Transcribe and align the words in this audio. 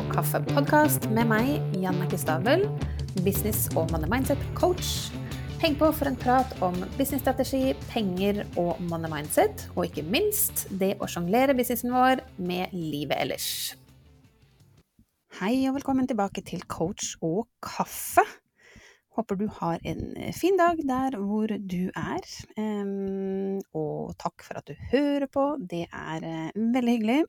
og 0.00 0.12
kaffe-podkast 0.14 1.10
med 1.12 1.28
meg, 1.28 1.48
Jannicke 1.76 2.16
Stavel, 2.20 2.62
business- 3.24 3.66
og 3.76 3.90
money 3.92 4.08
mindset-coach. 4.08 5.10
Heng 5.60 5.74
på 5.76 5.90
for 5.92 6.08
en 6.08 6.16
prat 6.16 6.54
om 6.64 6.78
businessstrategi, 6.96 7.74
penger 7.90 8.46
og 8.60 8.80
money 8.88 9.10
mindset, 9.12 9.66
og 9.74 9.90
ikke 9.90 10.06
minst 10.08 10.64
det 10.80 10.94
å 11.02 11.08
sjonglere 11.10 11.56
businessen 11.58 11.92
vår 11.92 12.22
med 12.40 12.72
livet 12.72 13.18
ellers. 13.18 13.50
Hei 15.40 15.66
og 15.68 15.76
velkommen 15.76 16.08
tilbake 16.08 16.46
til 16.48 16.64
Coach 16.64 17.12
og 17.20 17.50
kaffe. 17.60 18.24
Håper 19.18 19.36
du 19.36 19.46
har 19.60 19.84
en 19.84 20.16
fin 20.32 20.56
dag 20.56 20.80
der 20.86 21.20
hvor 21.20 21.52
du 21.60 21.90
er. 21.92 22.32
Og 23.76 24.16
takk 24.22 24.48
for 24.48 24.62
at 24.62 24.70
du 24.70 24.76
hører 24.94 25.28
på, 25.28 25.50
det 25.60 25.88
er 25.92 26.24
uh, 26.24 26.50
veldig 26.56 27.00
hyggelig. 27.00 27.22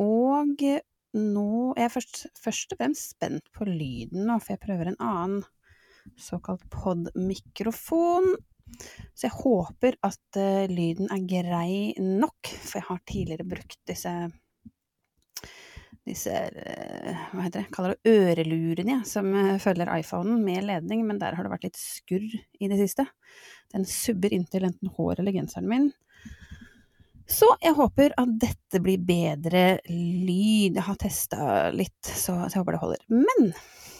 Og 0.00 0.68
nå 1.14 1.74
er 1.76 1.86
jeg 1.86 1.94
først, 1.96 2.24
først 2.40 2.74
og 2.74 2.80
fremst 2.80 3.14
spent 3.14 3.52
på 3.54 3.68
lyden 3.68 4.26
nå, 4.28 4.38
for 4.42 4.54
jeg 4.54 4.64
prøver 4.64 4.90
en 4.90 5.00
annen 5.02 5.44
såkalt 6.20 6.66
pod-mikrofon. 6.72 8.34
Så 9.14 9.28
jeg 9.28 9.36
håper 9.38 9.96
at 10.06 10.40
uh, 10.40 10.64
lyden 10.70 11.10
er 11.14 11.28
grei 11.30 11.94
nok, 12.02 12.50
for 12.50 12.80
jeg 12.80 12.88
har 12.88 13.06
tidligere 13.06 13.46
brukt 13.46 13.78
disse 13.88 14.12
disse 16.06 16.30
uh, 16.30 17.22
hva 17.32 17.44
heter 17.46 17.64
det, 17.64 17.70
kaller 17.74 17.94
det 17.94 18.12
ørelurene, 18.14 18.98
ja, 18.98 19.04
som 19.06 19.30
uh, 19.34 19.56
følger 19.62 19.90
iPhonen 19.96 20.42
med 20.46 20.66
ledning, 20.66 21.02
men 21.06 21.18
der 21.22 21.34
har 21.34 21.46
det 21.46 21.54
vært 21.54 21.66
litt 21.66 21.80
skurr 21.80 22.26
i 22.26 22.70
det 22.70 22.78
siste. 22.82 23.06
Den 23.74 23.86
subber 23.90 24.34
inntil 24.34 24.68
enten 24.68 24.92
håret 24.98 25.22
eller 25.22 25.34
genseren 25.34 25.70
min. 25.70 25.88
Så 27.26 27.48
jeg 27.58 27.74
håper 27.74 28.14
at 28.20 28.34
dette 28.38 28.80
blir 28.82 29.02
bedre 29.02 29.80
lyd. 29.90 30.76
Jeg 30.76 30.84
har 30.86 30.98
testa 31.00 31.48
litt, 31.74 31.98
så 32.06 32.36
jeg 32.44 32.60
håper 32.60 32.76
det 32.76 32.82
holder. 32.84 33.02
Men 33.10 33.50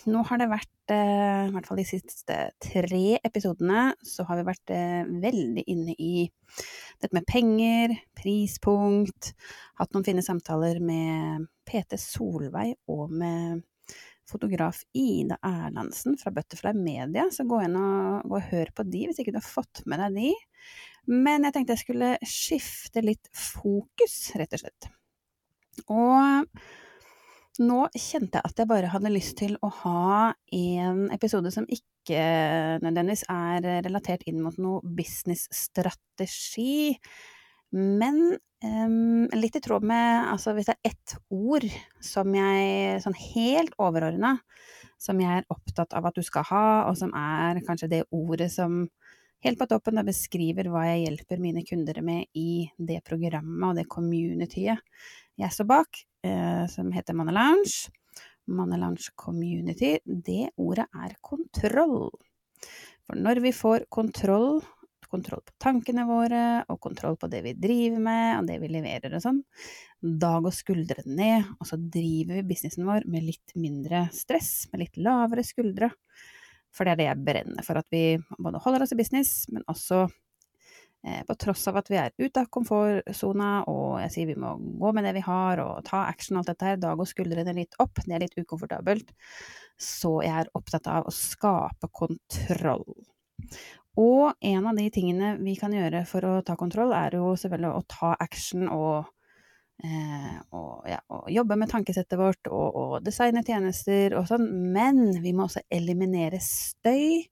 nå 0.06 0.22
har 0.28 0.38
det 0.38 0.46
vært, 0.46 0.92
eh, 0.94 1.48
i 1.48 1.50
hvert 1.50 1.66
fall 1.66 1.80
de 1.80 1.86
siste 1.88 2.36
tre 2.62 3.18
episodene, 3.26 3.88
så 4.06 4.22
har 4.28 4.38
vi 4.38 4.46
vært 4.46 4.70
eh, 4.70 5.02
veldig 5.26 5.64
inne 5.66 5.96
i 5.98 6.28
dette 7.02 7.12
med 7.16 7.26
penger, 7.26 7.96
prispunkt, 8.14 9.32
hatt 9.80 9.90
noen 9.92 10.06
fine 10.06 10.22
samtaler 10.22 10.78
med 10.78 11.48
PT 11.66 11.98
Solveig 11.98 12.76
og 12.86 13.10
med 13.10 13.64
fotograf 14.26 14.84
Ida 14.94 15.38
Erlandsen 15.46 16.14
fra 16.18 16.30
Butterfly 16.34 16.72
Media, 16.78 17.26
så 17.30 17.46
gå 17.46 17.60
inn 17.66 17.76
og, 17.78 18.30
og 18.30 18.46
hør 18.52 18.70
på 18.74 18.86
de 18.86 19.06
hvis 19.08 19.20
ikke 19.22 19.34
du 19.34 19.40
har 19.40 19.50
fått 19.50 19.82
med 19.90 20.02
deg 20.02 20.20
de. 20.22 20.30
Men 21.06 21.46
jeg 21.46 21.54
tenkte 21.54 21.76
jeg 21.76 21.84
skulle 21.84 22.10
skifte 22.26 23.02
litt 23.04 23.30
fokus, 23.36 24.16
rett 24.38 24.56
og 24.56 24.62
slett. 24.62 24.88
Og 25.92 26.46
nå 27.62 27.78
kjente 27.94 28.40
jeg 28.40 28.44
at 28.50 28.58
jeg 28.60 28.68
bare 28.68 28.90
hadde 28.92 29.12
lyst 29.12 29.36
til 29.40 29.56
å 29.64 29.70
ha 29.82 30.32
en 30.52 31.06
episode 31.14 31.52
som 31.54 31.68
ikke 31.68 32.20
nødvendigvis 32.82 33.24
er 33.32 33.64
relatert 33.86 34.26
inn 34.28 34.42
mot 34.44 34.56
noe 34.62 34.82
businessstrategi, 34.98 36.96
men 37.76 38.20
um, 38.62 39.26
litt 39.34 39.56
i 39.58 39.60
tråd 39.60 39.82
med 39.84 40.28
Altså 40.30 40.52
hvis 40.54 40.68
det 40.68 40.76
er 40.76 40.92
ett 40.92 41.16
ord 41.34 41.66
som 41.98 42.30
jeg 42.36 43.00
sånn 43.02 43.16
helt 43.34 43.74
overordna 43.82 44.36
som 45.02 45.18
jeg 45.20 45.42
er 45.42 45.48
opptatt 45.52 45.92
av 45.96 46.06
at 46.08 46.16
du 46.16 46.22
skal 46.24 46.46
ha, 46.48 46.66
og 46.88 46.96
som 46.98 47.12
er 47.16 47.60
kanskje 47.66 47.90
det 47.92 48.02
ordet 48.14 48.48
som 48.52 48.86
helt 49.44 49.60
på 49.60 49.68
toppen 49.70 50.00
og 50.00 50.08
beskriver 50.08 50.70
hva 50.72 50.86
jeg 50.88 51.04
hjelper 51.04 51.42
mine 51.42 51.64
kunder 51.66 52.00
med 52.04 52.26
i 52.38 52.66
det 52.78 53.02
programmet 53.06 53.68
og 53.68 53.80
det 53.80 53.88
communityet 53.92 54.80
jeg 55.36 55.52
står 55.52 55.68
bak, 55.68 55.98
eh, 56.24 56.64
som 56.72 56.88
heter 56.94 57.16
Money 57.16 57.34
Lounge. 57.36 57.90
Money 58.48 58.78
Lounge 58.80 59.10
Community, 59.18 59.98
det 60.04 60.54
ordet 60.56 60.86
er 60.94 61.12
kontroll. 61.20 62.08
For 63.04 63.18
når 63.20 63.42
vi 63.44 63.52
får 63.52 63.84
kontroll 63.92 64.62
kontroll 65.10 65.42
på 65.46 65.54
tankene 65.62 66.06
våre, 66.08 66.42
og 66.72 66.80
kontroll 66.82 67.16
på 67.20 67.28
det 67.30 67.42
vi 67.44 67.54
driver 67.58 68.02
med, 68.02 68.30
og 68.38 68.48
det 68.48 68.58
vi 68.62 68.70
leverer 68.72 69.16
og 69.16 69.22
sånn. 69.22 69.42
Da 70.02 70.36
går 70.44 70.54
skuldrene 70.54 71.18
ned, 71.18 71.52
og 71.60 71.68
så 71.70 71.78
driver 71.78 72.40
vi 72.40 72.48
businessen 72.50 72.86
vår 72.88 73.06
med 73.10 73.26
litt 73.26 73.54
mindre 73.58 74.06
stress, 74.14 74.66
med 74.72 74.84
litt 74.84 74.98
lavere 75.00 75.44
skuldre. 75.46 75.92
For 76.76 76.84
det 76.84 76.94
er 76.94 77.00
det 77.00 77.08
jeg 77.08 77.24
brenner 77.26 77.66
for, 77.66 77.80
at 77.80 77.88
vi 77.92 78.04
både 78.36 78.60
holder 78.62 78.84
oss 78.84 78.92
i 78.92 78.98
business, 78.98 79.32
men 79.52 79.64
også 79.72 80.02
eh, 80.04 81.22
på 81.26 81.36
tross 81.40 81.64
av 81.70 81.80
at 81.80 81.88
vi 81.92 81.98
er 82.00 82.14
ute 82.20 82.42
av 82.42 82.50
komfortsona, 82.52 83.50
og 83.72 84.02
jeg 84.04 84.14
sier 84.14 84.30
vi 84.30 84.38
må 84.42 84.54
gå 84.82 84.92
med 84.96 85.08
det 85.08 85.16
vi 85.16 85.24
har, 85.24 85.62
og 85.64 85.86
ta 85.88 86.04
action 86.10 86.36
og 86.36 86.44
alt 86.44 86.52
dette 86.52 86.68
her, 86.68 86.80
da 86.82 86.92
går 86.98 87.10
skuldrene 87.12 87.56
litt 87.56 87.80
opp, 87.82 88.02
det 88.04 88.18
er 88.18 88.26
litt 88.26 88.36
ukomfortabelt. 88.36 89.14
Så 89.80 90.18
jeg 90.24 90.44
er 90.44 90.52
opptatt 90.56 90.88
av 90.92 91.08
å 91.08 91.14
skape 91.14 91.90
kontroll. 91.92 92.86
Og 93.96 94.36
en 94.44 94.66
av 94.68 94.76
de 94.76 94.90
tingene 94.92 95.36
vi 95.40 95.54
kan 95.56 95.72
gjøre 95.72 96.02
for 96.08 96.24
å 96.28 96.38
ta 96.44 96.56
kontroll, 96.60 96.92
er 96.92 97.16
jo 97.16 97.32
selvfølgelig 97.40 97.72
å 97.72 97.84
ta 97.88 98.12
action 98.20 98.68
og, 98.68 99.08
og, 100.56 100.86
ja, 100.88 100.98
og 101.12 101.28
jobbe 101.30 101.56
med 101.60 101.68
tankesettet 101.68 102.18
vårt 102.18 102.48
og, 102.48 102.76
og, 102.76 102.94
designe 103.04 103.42
tjenester 103.44 104.16
og 104.16 104.24
sånn, 104.30 104.46
men 104.72 105.20
vi 105.20 105.34
må 105.36 105.44
også 105.46 105.66
eliminere 105.68 106.40
støy, 106.42 107.26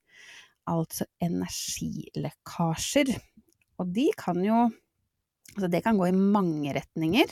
altså 0.69 1.07
energilekkasjer. 1.25 3.15
Og 3.81 3.93
de 3.95 4.09
kan 4.17 4.41
jo 4.45 4.67
Altså, 5.55 5.69
det 5.71 5.85
kan 5.85 5.95
gå 5.95 6.09
i 6.09 6.15
mange 6.15 6.73
retninger. 6.75 7.29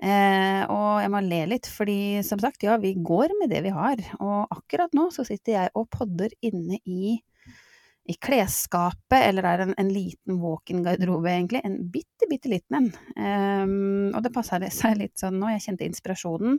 Eh, 0.00 0.62
og 0.72 1.02
jeg 1.02 1.10
må 1.12 1.20
le 1.22 1.40
litt, 1.52 1.68
fordi 1.70 2.24
som 2.26 2.40
sagt, 2.42 2.64
ja, 2.64 2.78
vi 2.80 2.94
går 2.96 3.34
med 3.38 3.52
det 3.52 3.60
vi 3.66 3.74
har. 3.76 4.00
Og 4.18 4.50
akkurat 4.56 4.96
nå 4.96 5.10
så 5.14 5.22
sitter 5.28 5.54
jeg 5.54 5.74
og 5.78 5.90
podder 5.92 6.34
inne 6.42 6.80
i 6.88 7.20
i 8.10 8.16
klesskapet, 8.18 9.18
eller 9.20 9.46
er 9.46 9.64
en, 9.64 9.74
en 9.78 9.90
liten 9.92 10.40
walk-in-garderobe, 10.42 11.30
egentlig. 11.30 11.62
En 11.66 11.76
bitte, 11.92 12.26
bitte 12.30 12.50
liten 12.50 12.78
en. 12.78 12.88
Um, 13.14 14.10
og 14.16 14.24
det 14.24 14.32
passer 14.34 14.66
seg 14.74 14.98
litt 14.98 15.20
sånn 15.20 15.38
nå, 15.38 15.52
jeg 15.54 15.64
kjente 15.68 15.86
inspirasjonen. 15.86 16.58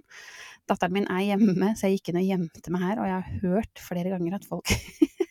Datteren 0.69 0.95
min 0.95 1.09
er 1.11 1.25
hjemme, 1.31 1.73
så 1.75 1.89
jeg 1.89 1.99
gikk 1.99 2.11
inn 2.11 2.21
og 2.21 2.27
gjemte 2.29 2.73
meg 2.73 2.85
her, 2.87 3.01
og 3.01 3.09
jeg 3.09 3.17
har 3.17 3.45
hørt 3.45 3.83
flere 3.83 4.13
ganger 4.13 4.37
at 4.37 4.47
folk 4.47 4.71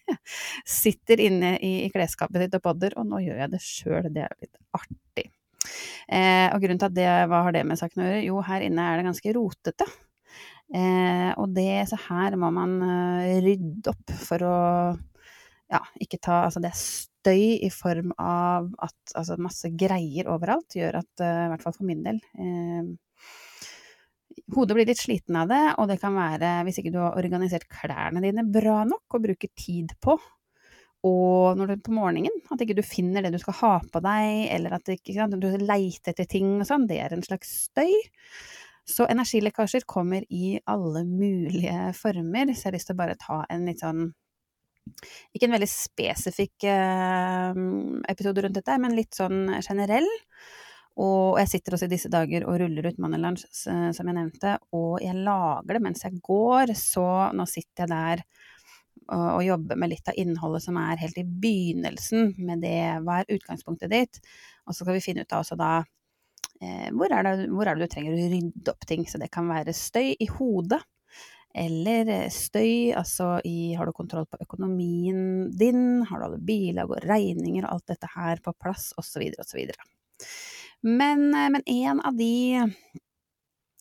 sitter 0.82 1.24
inne 1.24 1.56
i, 1.58 1.74
i 1.86 1.90
klesskapet 1.94 2.44
sitt 2.44 2.60
og 2.60 2.64
podder, 2.68 2.96
og 3.00 3.08
nå 3.08 3.22
gjør 3.24 3.44
jeg 3.44 3.54
det 3.54 3.64
sjøl, 3.64 4.10
det 4.12 4.26
er 4.26 4.36
litt 4.38 4.60
artig. 4.76 5.30
Eh, 6.10 6.46
og 6.50 6.62
grunnen 6.62 6.80
til 6.80 6.90
at 6.90 6.96
det, 6.96 7.10
hva 7.30 7.44
har 7.46 7.54
det 7.54 7.66
med 7.68 7.80
saken 7.80 8.02
å 8.02 8.08
gjøre? 8.08 8.22
Jo, 8.26 8.40
her 8.46 8.64
inne 8.66 8.86
er 8.86 9.00
det 9.00 9.08
ganske 9.08 9.34
rotete. 9.36 9.88
Eh, 10.70 11.30
og 11.40 11.54
det, 11.56 11.84
så 11.90 11.98
her 12.08 12.36
må 12.38 12.52
man 12.54 12.76
uh, 12.78 13.38
rydde 13.42 13.90
opp 13.90 14.12
for 14.22 14.44
å 14.46 14.58
ja, 15.70 15.80
ikke 16.02 16.18
ta 16.22 16.42
Altså 16.46 16.62
det 16.62 16.72
er 16.72 16.80
støy 16.80 17.44
i 17.66 17.70
form 17.74 18.14
av 18.18 18.70
at 18.82 19.14
altså 19.18 19.38
masse 19.42 19.70
greier 19.78 20.30
overalt 20.32 20.76
gjør 20.78 21.00
at, 21.02 21.12
uh, 21.22 21.46
i 21.46 21.52
hvert 21.52 21.64
fall 21.66 21.76
for 21.76 21.88
min 21.88 22.02
del 22.06 22.20
uh, 22.40 22.90
Hodet 24.54 24.74
blir 24.74 24.88
litt 24.88 24.98
sliten 24.98 25.36
av 25.38 25.50
det, 25.50 25.62
og 25.78 25.86
det 25.90 26.00
kan 26.02 26.14
være, 26.16 26.48
hvis 26.66 26.80
ikke 26.80 26.92
du 26.94 26.98
har 27.02 27.18
organisert 27.18 27.68
klærne 27.70 28.22
dine 28.24 28.42
bra 28.50 28.80
nok 28.88 29.14
og 29.14 29.22
bruker 29.22 29.50
tid 29.58 29.92
på, 30.02 30.16
og 31.06 31.56
når 31.56 31.70
du 31.70 31.84
på 31.86 31.94
morgenen, 31.96 32.42
at 32.52 32.60
ikke 32.60 32.76
du 32.76 32.82
finner 32.84 33.24
det 33.24 33.32
du 33.34 33.38
skal 33.40 33.56
ha 33.60 33.72
på 33.92 34.02
deg, 34.04 34.48
eller 34.52 34.74
at 34.76 34.90
ikke, 34.92 35.14
sant, 35.16 35.36
du 35.40 35.48
leiter 35.62 36.12
etter 36.12 36.28
ting 36.28 36.58
og 36.58 36.66
sånn, 36.68 36.88
det 36.90 36.98
er 37.00 37.14
en 37.16 37.24
slags 37.24 37.52
støy. 37.68 37.94
Så 38.88 39.06
energilekkasjer 39.08 39.86
kommer 39.88 40.26
i 40.28 40.58
alle 40.68 41.04
mulige 41.08 41.92
former, 41.96 42.52
så 42.52 42.66
jeg 42.66 42.68
har 42.68 42.76
lyst 42.76 42.90
til 42.90 42.98
å 42.98 43.00
bare 43.00 43.20
ta 43.20 43.42
en 43.48 43.64
litt 43.70 43.84
sånn 43.84 44.10
ikke 45.34 45.46
en 45.48 45.56
veldig 45.56 45.70
spesifikk 45.70 46.66
eh, 46.68 47.60
episode 48.12 48.44
rundt 48.44 48.58
dette, 48.60 48.78
men 48.82 48.96
litt 48.96 49.16
sånn 49.18 49.46
generell. 49.60 50.08
Og 51.00 51.38
jeg 51.40 51.48
sitter 51.48 51.76
også 51.76 51.86
i 51.86 51.92
disse 51.94 52.10
dager 52.12 52.44
og 52.50 52.58
ruller 52.60 52.90
ut 52.90 52.98
Money 53.00 53.20
Lunch, 53.22 53.46
som 53.54 53.94
jeg 53.94 54.16
nevnte, 54.16 54.56
og 54.76 54.98
jeg 55.00 55.16
lager 55.16 55.78
det 55.78 55.82
mens 55.84 56.02
jeg 56.04 56.18
går, 56.26 56.74
så 56.76 57.06
nå 57.32 57.46
sitter 57.48 57.86
jeg 57.86 57.92
der 57.94 58.24
og 59.10 59.42
jobber 59.42 59.78
med 59.80 59.90
litt 59.90 60.10
av 60.10 60.18
innholdet 60.20 60.64
som 60.64 60.76
er 60.78 61.00
helt 61.00 61.18
i 61.18 61.26
begynnelsen 61.26 62.34
med 62.38 62.62
det, 62.62 63.00
hva 63.02 63.20
er 63.20 63.32
utgangspunktet 63.34 63.90
ditt, 63.90 64.20
og 64.66 64.74
så 64.74 64.84
skal 64.84 64.96
vi 64.96 65.02
finne 65.04 65.24
ut 65.24 65.34
av 65.34 65.42
også 65.42 65.58
da 65.58 65.70
eh, 66.62 66.88
hvor, 66.94 67.10
er 67.10 67.26
det, 67.26 67.48
hvor 67.50 67.66
er 67.66 67.78
det 67.78 67.88
du 67.88 67.94
trenger 67.94 68.14
å 68.14 68.28
rydde 68.30 68.74
opp 68.74 68.86
ting, 68.86 69.06
så 69.10 69.18
det 69.18 69.32
kan 69.34 69.50
være 69.50 69.74
støy 69.76 70.12
i 70.14 70.28
hodet, 70.30 70.82
eller 71.54 72.08
eh, 72.08 72.30
støy, 72.30 72.92
altså 72.96 73.38
i 73.46 73.74
har 73.78 73.88
du 73.88 73.94
kontroll 73.96 74.26
på 74.30 74.40
økonomien 74.44 75.50
din, 75.58 76.02
har 76.06 76.20
du 76.20 76.28
alle 76.28 76.40
bilag 76.46 76.90
og 76.92 77.04
regninger 77.08 77.66
og 77.66 77.76
alt 77.76 77.92
dette 77.94 78.10
her 78.14 78.42
på 78.44 78.54
plass, 78.60 78.90
osv., 79.00 79.26
osv. 79.42 79.72
Men, 80.86 81.28
eh, 81.34 81.50
men 81.56 81.66
en 81.66 82.02
av 82.06 82.18
de 82.18 82.32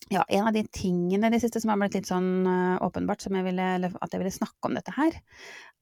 ja, 0.09 0.23
en 0.25 0.47
av 0.49 0.53
de 0.55 0.63
tingene 0.73 1.29
de 1.29 1.37
siste 1.41 1.61
som 1.61 1.69
har 1.69 1.77
blitt 1.77 1.99
litt 1.99 2.09
sånn 2.09 2.47
uh, 2.47 2.81
åpenbart, 2.81 3.21
som 3.21 3.35
jeg 3.37 3.45
ville, 3.45 3.65
at 3.93 4.13
jeg 4.15 4.21
ville 4.23 4.33
snakke 4.33 4.65
om 4.65 4.73
dette 4.73 4.93
her, 4.95 5.19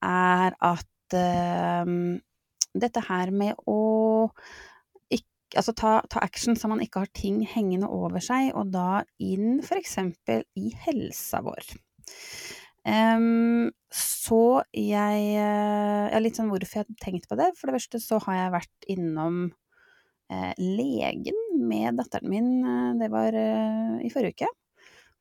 er 0.04 0.58
at 0.68 1.16
uh, 1.16 1.92
dette 2.76 3.04
her 3.08 3.32
med 3.32 3.56
å 3.72 4.28
Altså 5.56 5.74
ta, 5.78 5.94
ta 6.12 6.20
action 6.26 6.58
så 6.60 6.68
man 6.68 6.82
ikke 6.84 7.06
har 7.06 7.12
ting 7.16 7.40
hengende 7.48 7.88
over 7.88 8.20
seg, 8.24 8.52
og 8.58 8.74
da 8.74 9.04
inn 9.24 9.62
eksempel 9.64 10.44
i 10.60 10.74
helsa 10.86 11.40
vår. 11.46 11.76
Um, 12.88 13.70
så 13.92 14.64
jeg 14.76 15.24
Ja, 15.36 16.20
litt 16.20 16.38
sånn 16.40 16.52
hvorfor 16.52 16.82
jeg 16.82 16.86
har 16.86 17.00
tenkt 17.04 17.28
på 17.32 17.38
det. 17.40 17.52
For 17.56 17.68
det 17.68 17.78
første 17.80 18.00
så 18.04 18.20
har 18.28 18.42
jeg 18.42 18.54
vært 18.58 18.92
innom 18.92 19.42
eh, 20.32 20.54
legen 20.60 21.38
med 21.68 21.98
datteren 22.00 22.32
min, 22.32 22.50
eh, 22.64 22.94
det 23.02 23.12
var 23.14 23.36
eh, 23.36 24.00
i 24.06 24.12
forrige 24.14 24.36
uke. 24.38 24.50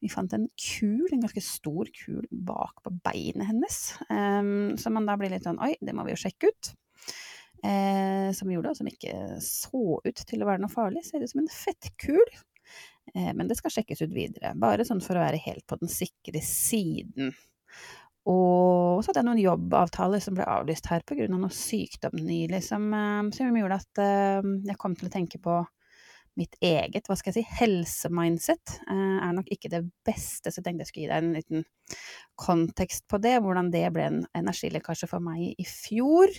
Vi 0.04 0.10
fant 0.12 0.32
en 0.36 0.48
kul, 0.60 1.06
en 1.08 1.22
ganske 1.22 1.42
stor 1.42 1.88
kul 1.96 2.26
bak 2.30 2.82
på 2.84 2.92
beinet 3.06 3.48
hennes, 3.48 3.78
um, 4.10 4.74
så 4.76 4.92
man 4.92 5.06
da 5.08 5.16
blir 5.16 5.32
litt 5.32 5.46
sånn 5.46 5.60
oi, 5.64 5.72
det 5.80 5.94
må 5.96 6.04
vi 6.04 6.12
jo 6.12 6.20
sjekke 6.20 6.50
ut. 6.52 6.72
Eh, 7.64 8.32
som 8.36 8.48
vi 8.48 8.56
gjorde, 8.56 8.72
og 8.74 8.78
som 8.78 8.88
ikke 8.90 9.14
så 9.42 10.00
ut 10.04 10.22
til 10.28 10.42
å 10.42 10.48
være 10.48 10.62
noe 10.62 10.72
farlig. 10.72 11.04
Ser 11.06 11.24
ut 11.24 11.32
som 11.32 11.42
en 11.42 11.52
fettkul. 11.52 12.24
Eh, 13.14 13.32
men 13.32 13.46
det 13.48 13.58
skal 13.60 13.72
sjekkes 13.72 14.04
ut 14.04 14.14
videre, 14.14 14.54
bare 14.60 14.86
sånn 14.86 15.02
for 15.04 15.18
å 15.18 15.24
være 15.24 15.40
helt 15.46 15.66
på 15.68 15.78
den 15.80 15.92
sikre 15.92 16.42
siden. 16.44 17.32
Og 18.26 19.04
så 19.04 19.12
hadde 19.12 19.22
jeg 19.22 19.28
noen 19.28 19.44
jobbavtaler 19.44 20.22
som 20.22 20.34
ble 20.34 20.46
avlyst 20.50 20.88
her 20.90 21.04
pga. 21.06 21.28
Av 21.28 21.38
noe 21.38 21.54
sykdom 21.54 22.18
nylig, 22.18 22.64
som, 22.66 22.90
eh, 22.92 23.22
som, 23.36 23.62
gjorde 23.62 23.80
at 23.80 24.04
jeg 24.66 24.78
kom 24.82 24.98
til 24.98 25.10
å 25.10 25.16
tenke 25.16 25.40
på 25.42 25.62
mitt 26.36 26.56
eget, 26.64 27.08
hva 27.08 27.16
skal 27.16 27.32
jeg 27.32 27.38
si, 27.38 27.54
helsemindset 27.62 28.74
eh, 28.84 29.18
er 29.24 29.32
nok 29.36 29.48
ikke 29.52 29.70
det 29.72 29.82
beste, 30.06 30.50
så 30.50 30.60
jeg 30.60 30.66
tenkte 30.66 30.84
jeg 30.84 30.90
skulle 30.90 31.06
gi 31.06 31.12
deg 31.12 31.22
en 31.22 31.36
liten 31.36 31.64
kontekst 32.40 33.06
på 33.10 33.20
det, 33.24 33.38
hvordan 33.44 33.72
det 33.72 33.86
ble 33.94 34.04
en 34.10 34.20
energilekkasje 34.36 35.08
for 35.10 35.24
meg 35.24 35.56
i 35.56 35.66
fjor. 35.68 36.32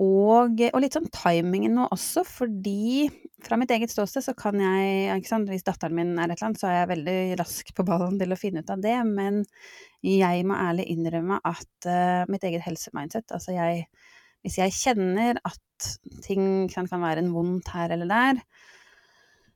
Og, 0.00 0.62
og, 0.70 0.78
litt 0.80 0.94
sånn 0.96 1.10
timingen 1.12 1.74
nå 1.76 1.84
også, 1.92 2.22
fordi 2.24 3.10
fra 3.44 3.58
mitt 3.60 3.72
eget 3.74 3.92
ståsted 3.92 4.24
så 4.24 4.32
kan 4.36 4.56
jeg 4.60 5.18
ikke 5.18 5.28
sant, 5.28 5.50
Hvis 5.52 5.66
datteren 5.66 5.96
min 5.96 6.14
er 6.14 6.30
et 6.30 6.38
eller 6.38 6.46
annet, 6.48 6.60
så 6.60 6.70
er 6.70 6.76
jeg 6.78 6.90
veldig 6.94 7.18
rask 7.40 7.72
på 7.76 7.84
ballen 7.88 8.16
til 8.20 8.32
å 8.32 8.38
finne 8.40 8.64
ut 8.64 8.72
av 8.72 8.80
det. 8.80 8.96
Men 9.08 9.42
jeg 10.04 10.46
må 10.48 10.56
ærlig 10.56 10.88
innrømme 10.94 11.40
at 11.44 11.88
uh, 11.88 12.24
mitt 12.32 12.44
eget 12.48 12.64
helsemindset 12.64 13.34
Altså 13.36 13.52
jeg 13.52 13.84
Hvis 14.40 14.56
jeg 14.56 14.72
kjenner 14.72 15.40
at 15.44 15.88
ting 16.24 16.68
kan, 16.72 16.88
kan 16.88 17.04
være 17.04 17.20
en 17.20 17.34
vondt 17.34 17.68
her 17.74 17.92
eller 17.92 18.08
der, 18.08 18.40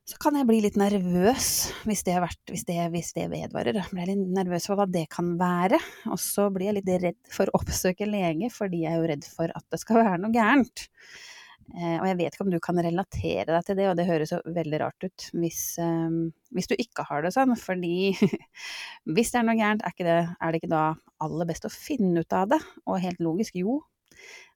så 0.04 0.18
kan 0.20 0.36
jeg 0.36 0.44
bli 0.48 0.58
litt 0.60 0.74
nervøs 0.76 1.46
hvis 1.88 2.02
det, 2.04 2.18
vært, 2.20 2.40
hvis 2.52 2.66
det, 2.68 2.76
hvis 2.92 3.14
det 3.16 3.24
vedvarer. 3.32 3.78
Jeg 3.80 3.92
blir 3.94 4.10
litt 4.10 4.34
nervøs 4.36 4.66
for 4.68 4.76
hva 4.76 4.84
det 4.84 5.06
kan 5.12 5.30
være. 5.40 5.78
Og 6.12 6.20
så 6.20 6.50
blir 6.52 6.68
jeg 6.68 6.76
litt 6.78 6.90
redd 7.06 7.20
for 7.32 7.48
å 7.48 7.62
oppsøke 7.62 8.08
lege, 8.08 8.50
fordi 8.52 8.82
jeg 8.82 8.92
er 8.92 9.00
jo 9.00 9.08
redd 9.14 9.24
for 9.24 9.48
at 9.48 9.64
det 9.72 9.80
skal 9.80 10.02
være 10.02 10.20
noe 10.20 10.34
gærent. 10.34 10.84
Eh, 11.72 11.96
og 11.96 12.04
jeg 12.04 12.18
vet 12.18 12.36
ikke 12.36 12.44
om 12.44 12.52
du 12.52 12.58
kan 12.60 12.82
relatere 12.84 13.48
deg 13.48 13.64
til 13.64 13.78
det, 13.80 13.88
og 13.88 13.96
det 13.96 14.08
høres 14.10 14.34
jo 14.34 14.42
veldig 14.58 14.80
rart 14.82 15.06
ut 15.06 15.26
hvis, 15.40 15.62
eh, 15.80 16.20
hvis 16.52 16.68
du 16.68 16.76
ikke 16.76 17.08
har 17.08 17.24
det 17.24 17.32
sånn. 17.38 17.56
Fordi 17.56 18.12
hvis 19.16 19.32
det 19.32 19.40
er 19.40 19.48
noe 19.48 19.56
gærent, 19.56 19.88
er, 19.88 20.12
er 20.36 20.52
det 20.52 20.60
ikke 20.60 20.74
da 20.74 20.84
aller 21.24 21.48
best 21.48 21.64
å 21.64 21.72
finne 21.72 22.20
ut 22.20 22.36
av 22.36 22.52
det? 22.52 22.60
Og 22.84 23.00
helt 23.00 23.24
logisk, 23.24 23.56
jo, 23.56 23.80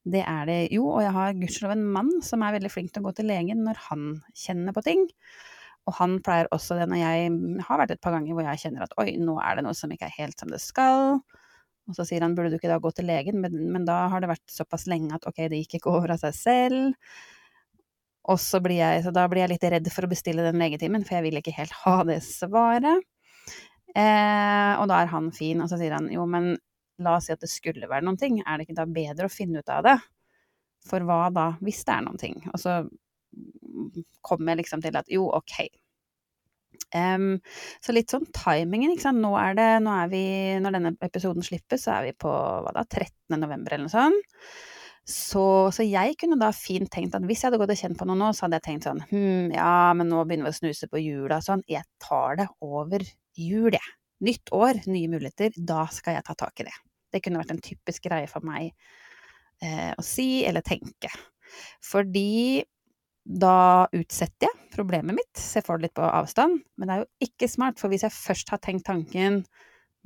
det 0.08 0.22
er 0.24 0.48
det 0.48 0.58
jo, 0.72 0.86
og 0.88 1.02
jeg 1.04 1.12
har 1.16 1.36
gudskjelov 1.36 1.74
en 1.74 1.86
mann 1.96 2.10
som 2.24 2.42
er 2.44 2.54
veldig 2.56 2.70
flink 2.72 2.92
til 2.94 3.02
å 3.02 3.08
gå 3.08 3.16
til 3.18 3.28
legen 3.28 3.64
når 3.66 3.80
han 3.88 4.04
kjenner 4.36 4.76
på 4.76 4.84
ting. 4.86 5.04
Og 5.88 5.96
han 5.98 6.18
pleier 6.24 6.48
også 6.54 6.76
det 6.78 6.86
når 6.90 7.00
jeg 7.00 7.32
har 7.64 7.80
vært 7.80 7.94
et 7.94 8.02
par 8.04 8.14
ganger 8.16 8.36
hvor 8.36 8.46
jeg 8.46 8.62
kjenner 8.64 8.84
at 8.84 8.94
oi, 9.00 9.10
nå 9.20 9.38
er 9.40 9.58
det 9.58 9.64
noe 9.66 9.76
som 9.76 9.92
ikke 9.92 10.08
er 10.08 10.18
helt 10.18 10.40
som 10.40 10.52
det 10.52 10.60
skal. 10.64 11.18
Og 11.88 11.96
så 11.96 12.04
sier 12.04 12.24
han 12.24 12.36
burde 12.36 12.52
du 12.52 12.58
ikke 12.58 12.70
da 12.70 12.80
gå 12.82 12.92
til 12.92 13.08
legen, 13.08 13.40
men, 13.40 13.56
men 13.72 13.88
da 13.88 14.02
har 14.12 14.20
det 14.20 14.30
vært 14.30 14.52
såpass 14.52 14.84
lenge 14.90 15.16
at 15.16 15.24
ok, 15.28 15.46
det 15.48 15.62
gikk 15.62 15.78
ikke 15.78 15.94
over 15.96 16.12
av 16.14 16.20
seg 16.20 16.36
selv. 16.36 17.12
Og 18.28 18.36
så 18.42 18.60
blir 18.60 18.82
jeg, 18.82 19.04
så 19.06 19.12
da 19.16 19.24
blir 19.30 19.46
jeg 19.46 19.54
litt 19.54 19.68
redd 19.72 19.88
for 19.92 20.04
å 20.04 20.10
bestille 20.10 20.44
den 20.44 20.60
legetimen, 20.60 21.06
for 21.08 21.16
jeg 21.16 21.24
vil 21.24 21.40
ikke 21.40 21.56
helt 21.56 21.72
ha 21.86 21.96
det 22.08 22.18
svaret. 22.26 23.06
Eh, 23.96 24.72
og 24.76 24.84
da 24.90 24.98
er 25.00 25.08
han 25.14 25.30
fin, 25.32 25.62
og 25.64 25.70
så 25.70 25.78
sier 25.80 25.96
han 25.96 26.10
jo, 26.12 26.26
men 26.28 26.52
la 27.04 27.16
oss 27.18 27.28
si 27.28 27.34
at 27.34 27.42
det 27.42 27.50
skulle 27.52 27.90
være 27.90 28.06
noen 28.06 28.18
ting, 28.20 28.40
er 28.42 28.58
det 28.58 28.68
ikke 28.68 28.78
da 28.80 28.86
bedre 28.90 29.28
å 29.28 29.32
finne 29.32 29.62
ut 29.62 29.74
av 29.74 29.84
det? 29.86 29.98
For 30.88 31.04
hva 31.06 31.26
da, 31.34 31.50
hvis 31.64 31.82
det 31.86 31.94
er 31.94 32.06
noen 32.06 32.20
ting? 32.20 32.38
Og 32.52 32.62
så 32.62 32.80
kommer 34.24 34.52
jeg 34.52 34.64
liksom 34.64 34.82
til 34.84 34.98
at 34.98 35.10
jo, 35.12 35.28
ok. 35.34 35.60
Um, 36.94 37.36
så 37.84 37.92
litt 37.92 38.12
sånn 38.12 38.26
timingen, 38.32 38.94
ikke 38.94 39.08
sant. 39.08 39.20
Nå 39.22 39.34
er 39.40 39.58
det, 39.58 39.68
nå 39.84 39.92
er 40.04 40.10
vi, 40.12 40.24
når 40.62 40.78
denne 40.78 40.94
episoden 41.04 41.44
slippes, 41.44 41.84
så 41.84 41.98
er 41.98 42.08
vi 42.08 42.16
på 42.16 42.32
hva 42.32 42.72
da, 42.74 42.84
13. 42.86 43.36
november 43.36 43.76
eller 43.76 43.88
noe 43.88 43.94
sånt. 43.94 44.34
Så, 45.08 45.42
så, 45.72 45.84
jeg 45.88 46.18
kunne 46.20 46.36
da 46.36 46.50
fint 46.52 46.90
tenkt 46.92 47.14
at 47.16 47.24
hvis 47.24 47.40
jeg 47.40 47.48
hadde 47.48 47.60
gått 47.62 47.70
og 47.72 47.78
kjent 47.80 47.96
på 47.96 48.04
noe 48.10 48.18
nå, 48.20 48.26
så 48.36 48.44
hadde 48.44 48.58
jeg 48.58 48.64
tenkt 48.66 48.88
sånn 48.90 48.98
hm, 49.08 49.54
ja, 49.54 49.94
men 49.96 50.10
nå 50.12 50.20
begynner 50.28 50.50
vi 50.50 50.52
å 50.52 50.58
snuse 50.58 50.88
på 50.92 51.00
jula 51.00 51.38
og 51.38 51.46
sånn. 51.46 51.64
Jeg 51.70 51.88
tar 52.02 52.36
det 52.42 52.48
over 52.60 53.04
jul, 53.38 53.72
jeg. 53.72 53.94
Nytt 54.28 54.52
år, 54.52 54.82
nye 54.90 55.08
muligheter. 55.08 55.56
Da 55.56 55.86
skal 55.94 56.18
jeg 56.18 56.26
ta 56.26 56.36
tak 56.36 56.60
i 56.60 56.68
det. 56.68 56.76
Det 57.12 57.22
kunne 57.24 57.40
vært 57.40 57.54
en 57.54 57.62
typisk 57.64 58.08
greie 58.08 58.28
for 58.30 58.44
meg 58.46 58.72
eh, 59.64 59.92
å 59.94 60.04
si 60.04 60.44
eller 60.48 60.64
tenke. 60.66 61.10
Fordi 61.84 62.64
da 63.28 63.86
utsetter 63.92 64.48
jeg 64.48 64.70
problemet 64.72 65.16
mitt, 65.18 65.32
så 65.36 65.58
jeg 65.58 65.66
får 65.66 65.78
det 65.78 65.88
litt 65.88 65.96
på 65.98 66.06
avstand. 66.06 66.62
Men 66.76 66.88
det 66.88 66.94
er 66.94 67.02
jo 67.02 67.28
ikke 67.28 67.50
smart, 67.50 67.80
for 67.80 67.92
hvis 67.92 68.06
jeg 68.06 68.14
først 68.14 68.52
har 68.54 68.62
tenkt 68.64 68.86
tanken 68.88 69.42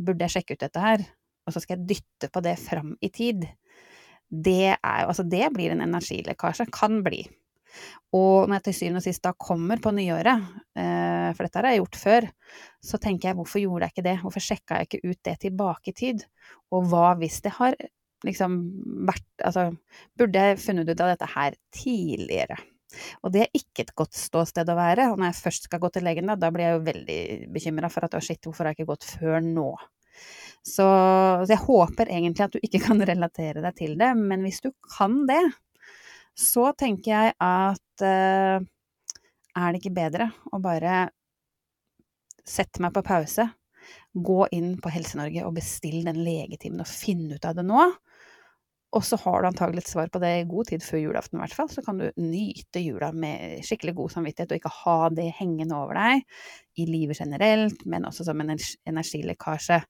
burde 0.02 0.26
jeg 0.26 0.38
sjekke 0.38 0.56
ut 0.56 0.64
dette 0.64 0.82
her, 0.82 1.04
og 1.46 1.54
så 1.54 1.62
skal 1.62 1.78
jeg 1.78 1.90
dytte 1.92 2.30
på 2.32 2.42
det 2.44 2.56
fram 2.60 2.94
i 3.02 3.10
tid, 3.12 3.46
det 4.32 4.72
jo 4.72 5.08
Altså, 5.12 5.22
det 5.28 5.50
blir 5.52 5.74
en 5.74 5.84
energilekkasje. 5.84 6.70
Kan 6.72 7.02
bli. 7.04 7.26
Og 8.16 8.48
når 8.48 8.58
jeg 8.58 8.66
til 8.68 8.76
syvende 8.78 9.00
og 9.02 9.06
sist 9.06 9.24
da 9.24 9.32
kommer 9.38 9.80
på 9.82 9.92
nyåret, 9.96 10.50
eh, 10.76 11.30
for 11.32 11.46
dette 11.46 11.60
har 11.60 11.70
jeg 11.70 11.82
gjort 11.82 12.00
før, 12.02 12.28
så 12.84 13.00
tenker 13.00 13.30
jeg 13.30 13.38
hvorfor 13.38 13.62
gjorde 13.62 13.88
jeg 13.88 13.96
ikke 13.96 14.06
det, 14.08 14.18
hvorfor 14.24 14.44
sjekka 14.44 14.80
jeg 14.80 14.90
ikke 14.90 15.12
ut 15.12 15.20
det 15.28 15.36
tilbake 15.46 15.92
i 15.92 15.96
tid, 16.02 16.26
og 16.72 16.90
hva 16.92 17.12
hvis 17.20 17.40
det 17.44 17.56
har 17.60 17.78
liksom 18.26 18.60
vært 19.08 19.26
Altså, 19.42 19.72
burde 20.14 20.38
jeg 20.38 20.60
funnet 20.62 20.86
ut 20.92 21.00
av 21.02 21.08
dette 21.10 21.26
her 21.32 21.56
tidligere? 21.74 22.60
Og 23.24 23.32
det 23.34 23.46
er 23.46 23.56
ikke 23.56 23.86
et 23.86 23.94
godt 23.98 24.14
ståsted 24.14 24.68
å 24.68 24.76
være, 24.78 25.08
og 25.10 25.18
når 25.18 25.30
jeg 25.30 25.40
først 25.40 25.68
skal 25.68 25.80
gå 25.82 25.90
til 25.94 26.06
legen, 26.06 26.28
da, 26.28 26.36
da 26.38 26.52
blir 26.52 26.68
jeg 26.68 26.76
jo 26.76 26.84
veldig 26.86 27.18
bekymra 27.54 27.90
for 27.92 28.06
at 28.06 28.16
å 28.18 28.22
shit, 28.22 28.42
hvorfor 28.44 28.68
har 28.68 28.74
jeg 28.74 28.82
ikke 28.82 28.92
gått 28.92 29.08
før 29.08 29.40
nå? 29.46 29.70
Så, 30.62 30.84
så 30.84 31.50
jeg 31.50 31.62
håper 31.64 32.12
egentlig 32.12 32.46
at 32.46 32.54
du 32.54 32.62
ikke 32.62 32.82
kan 32.84 33.02
relatere 33.12 33.64
deg 33.64 33.78
til 33.78 33.96
det, 34.00 34.12
men 34.18 34.44
hvis 34.46 34.62
du 34.64 34.70
kan 34.96 35.22
det, 35.30 35.42
så 36.38 36.70
tenker 36.78 37.12
jeg 37.12 37.34
at 37.42 38.04
eh, 38.06 38.62
er 39.52 39.72
det 39.72 39.82
ikke 39.82 39.96
bedre 39.96 40.30
å 40.52 40.60
bare 40.62 41.06
sette 42.42 42.82
meg 42.82 42.94
på 42.96 43.04
pause, 43.06 43.46
gå 44.12 44.46
inn 44.54 44.74
på 44.82 44.90
Helse-Norge 44.92 45.44
og 45.46 45.56
bestille 45.56 46.04
den 46.08 46.22
legetimen 46.24 46.82
og 46.82 46.90
finne 46.90 47.36
ut 47.36 47.48
av 47.48 47.58
det 47.58 47.66
nå? 47.66 47.84
Og 48.92 49.00
så 49.08 49.16
har 49.22 49.40
du 49.40 49.48
antagelig 49.48 49.86
et 49.86 49.88
svar 49.88 50.10
på 50.12 50.20
det 50.20 50.30
i 50.36 50.48
god 50.48 50.68
tid 50.68 50.82
før 50.84 51.00
julaften, 51.00 51.38
i 51.38 51.40
hvert 51.40 51.54
fall. 51.56 51.70
Så 51.72 51.80
kan 51.84 51.96
du 51.96 52.10
nyte 52.20 52.82
jula 52.82 53.08
med 53.16 53.62
skikkelig 53.64 53.94
god 53.96 54.12
samvittighet, 54.12 54.52
og 54.52 54.60
ikke 54.60 54.74
ha 54.82 54.96
det 55.16 55.30
hengende 55.38 55.78
over 55.78 55.96
deg 55.96 56.26
i 56.76 56.86
livet 56.90 57.22
generelt, 57.22 57.86
men 57.88 58.04
også 58.08 58.26
som 58.28 58.44
en 58.44 58.52
energilekkasje 58.52 59.80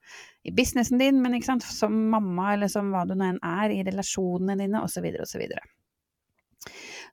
i 0.47 0.55
businessen 0.55 1.02
din, 1.02 1.19
men 1.23 1.35
ikke 1.35 1.50
sant, 1.50 1.66
som 1.66 1.97
mamma, 2.14 2.52
eller 2.55 2.71
som 2.71 2.95
hva 2.95 3.02
du 3.09 3.16
nå 3.16 3.33
enn 3.33 3.43
er, 3.43 3.75
i 3.75 3.83
relasjonene 3.90 4.61
dine, 4.62 4.85
osv., 4.87 5.11
osv. 5.26 5.49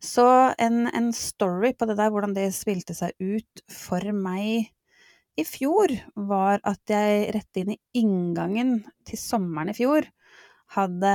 Så 0.03 0.25
en, 0.61 0.83
en, 0.87 1.09
story 1.15 1.73
på 1.77 1.87
det 1.89 1.97
der, 1.99 2.11
hvordan 2.13 2.35
det 2.37 2.51
spilte 2.55 2.95
seg 2.97 3.15
ut 3.19 3.63
for 3.71 4.03
meg 4.15 4.69
i 5.39 5.45
fjor, 5.47 5.91
var 6.15 6.61
at 6.67 6.91
jeg 6.91 7.29
rett 7.35 7.61
inn 7.61 7.73
i 7.75 7.81
inngangen 8.01 8.79
til 9.07 9.21
sommeren 9.21 9.71
i 9.71 9.77
fjor 9.77 10.07
hadde, 10.75 11.13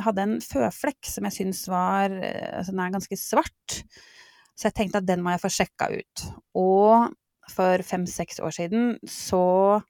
hadde 0.00 0.24
en 0.24 0.36
føflekk 0.44 1.08
som 1.08 1.28
jeg 1.28 1.36
syns 1.36 1.66
var 1.70 2.12
altså 2.12 2.72
Den 2.72 2.84
er 2.84 2.94
ganske 2.94 3.18
svart. 3.20 3.82
Så 4.56 4.68
jeg 4.68 4.76
tenkte 4.76 5.02
at 5.02 5.08
den 5.08 5.22
må 5.24 5.34
jeg 5.34 5.42
få 5.42 5.50
sjekka 5.52 5.88
ut. 5.92 6.24
Og 6.58 7.12
for 7.52 7.84
fem-seks 7.84 8.40
år 8.44 8.54
siden 8.54 8.94
så 9.08 9.82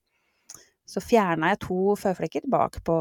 så 0.92 1.00
fjerna 1.00 1.52
jeg 1.52 1.62
to 1.64 1.96
føflekker 1.96 2.44
bak 2.52 2.78
på, 2.84 2.98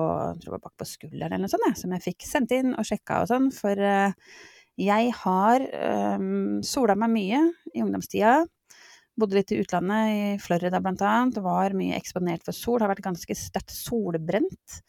bak 0.48 0.74
på 0.80 0.88
skulderen 0.88 1.36
eller 1.36 1.46
noe 1.46 1.52
sånt, 1.52 1.80
som 1.80 1.92
jeg 1.96 2.06
fikk 2.06 2.26
sendt 2.28 2.56
inn 2.56 2.72
og 2.72 2.88
sjekka 2.88 3.22
og 3.24 3.32
sånn, 3.34 3.50
for 3.56 3.80
uh, 3.84 4.16
jeg 4.80 5.12
har 5.20 5.66
um, 6.18 6.62
sola 6.66 6.96
meg 6.98 7.12
mye 7.14 7.42
i 7.76 7.84
ungdomstida. 7.84 8.42
Bodde 9.20 9.38
litt 9.38 9.52
i 9.52 9.60
utlandet, 9.62 10.12
i 10.12 10.42
Florida 10.42 10.80
blant 10.82 11.04
annet. 11.06 11.42
Var 11.44 11.76
mye 11.78 11.98
eksponert 12.00 12.46
for 12.48 12.56
sol. 12.56 12.80
Har 12.82 12.90
vært 12.94 13.04
ganske 13.06 13.36
sterkt 13.38 13.74
solbrent 13.76 14.80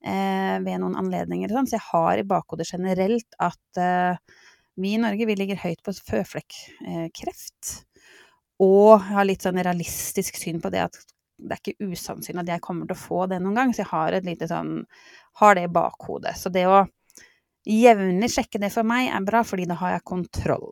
eh, 0.00 0.56
ved 0.64 0.80
noen 0.80 0.96
anledninger. 0.98 1.52
Sånn. 1.52 1.68
Så 1.68 1.76
jeg 1.76 1.86
har 1.90 2.18
i 2.18 2.26
bakhodet 2.26 2.68
generelt 2.70 3.36
at 3.42 3.82
eh, 3.82 4.16
vi 4.80 4.94
i 4.96 5.02
Norge 5.02 5.28
vi 5.28 5.36
ligger 5.38 5.60
høyt 5.60 5.84
på 5.84 5.94
føflekkreft. 6.08 7.74
Eh, 7.76 8.08
og 8.64 9.04
har 9.10 9.28
litt 9.28 9.44
sånn 9.44 9.60
realistisk 9.60 10.40
syn 10.40 10.62
på 10.64 10.72
det 10.72 10.86
at 10.86 10.96
det 11.36 11.56
er 11.56 11.60
ikke 11.60 11.90
usannsynlig 11.92 12.44
at 12.44 12.52
jeg 12.54 12.64
kommer 12.64 12.88
til 12.88 12.96
å 12.96 13.04
få 13.04 13.26
det 13.30 13.40
noen 13.42 13.58
gang. 13.58 13.74
Så 13.74 13.84
jeg 13.84 13.92
har 13.92 14.16
sånn 14.48 14.74
Har 15.40 15.54
det 15.54 15.66
i 15.66 15.72
bakhodet. 15.72 16.36
Så 16.40 16.48
det 16.48 16.64
å 16.66 16.86
jevnlig 17.66 18.30
sjekke 18.32 18.60
det 18.62 18.70
for 18.72 18.86
meg 18.86 19.10
er 19.10 19.24
bra, 19.26 19.42
fordi 19.44 19.66
da 19.68 19.76
har 19.80 19.96
jeg 19.96 20.06
kontroll. 20.08 20.70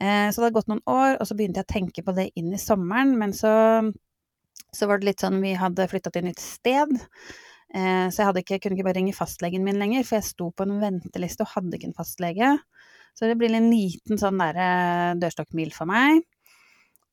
Eh, 0.00 0.28
så 0.28 0.40
det 0.40 0.48
hadde 0.48 0.56
gått 0.58 0.68
noen 0.68 0.84
år, 0.90 1.16
og 1.20 1.28
så 1.28 1.36
begynte 1.38 1.62
jeg 1.62 1.68
å 1.68 1.72
tenke 1.72 2.04
på 2.04 2.14
det 2.16 2.28
inn 2.36 2.52
i 2.52 2.60
sommeren, 2.60 3.14
men 3.16 3.32
så, 3.36 3.52
så 4.74 4.88
var 4.90 5.00
det 5.00 5.12
litt 5.12 5.24
sånn 5.24 5.40
vi 5.40 5.54
hadde 5.56 5.88
flytta 5.88 6.12
til 6.12 6.26
et 6.26 6.30
nytt 6.32 6.42
sted. 6.42 6.96
Eh, 7.72 8.06
så 8.12 8.26
jeg 8.26 8.44
ikke, 8.44 8.60
kunne 8.64 8.76
ikke 8.76 8.88
bare 8.90 8.98
ringe 8.98 9.16
fastlegen 9.16 9.64
min 9.64 9.80
lenger, 9.80 10.04
for 10.04 10.18
jeg 10.18 10.28
sto 10.28 10.50
på 10.52 10.66
en 10.66 10.78
venteliste 10.82 11.46
og 11.46 11.54
hadde 11.54 11.78
ikke 11.78 11.92
en 11.92 11.96
fastlege. 11.96 12.52
Så 13.16 13.30
det 13.30 13.38
blir 13.40 13.54
en 13.56 13.70
liten 13.72 14.20
sånn 14.20 14.42
derre 14.42 15.16
dørstokkmil 15.22 15.72
for 15.72 15.88
meg. 15.88 16.26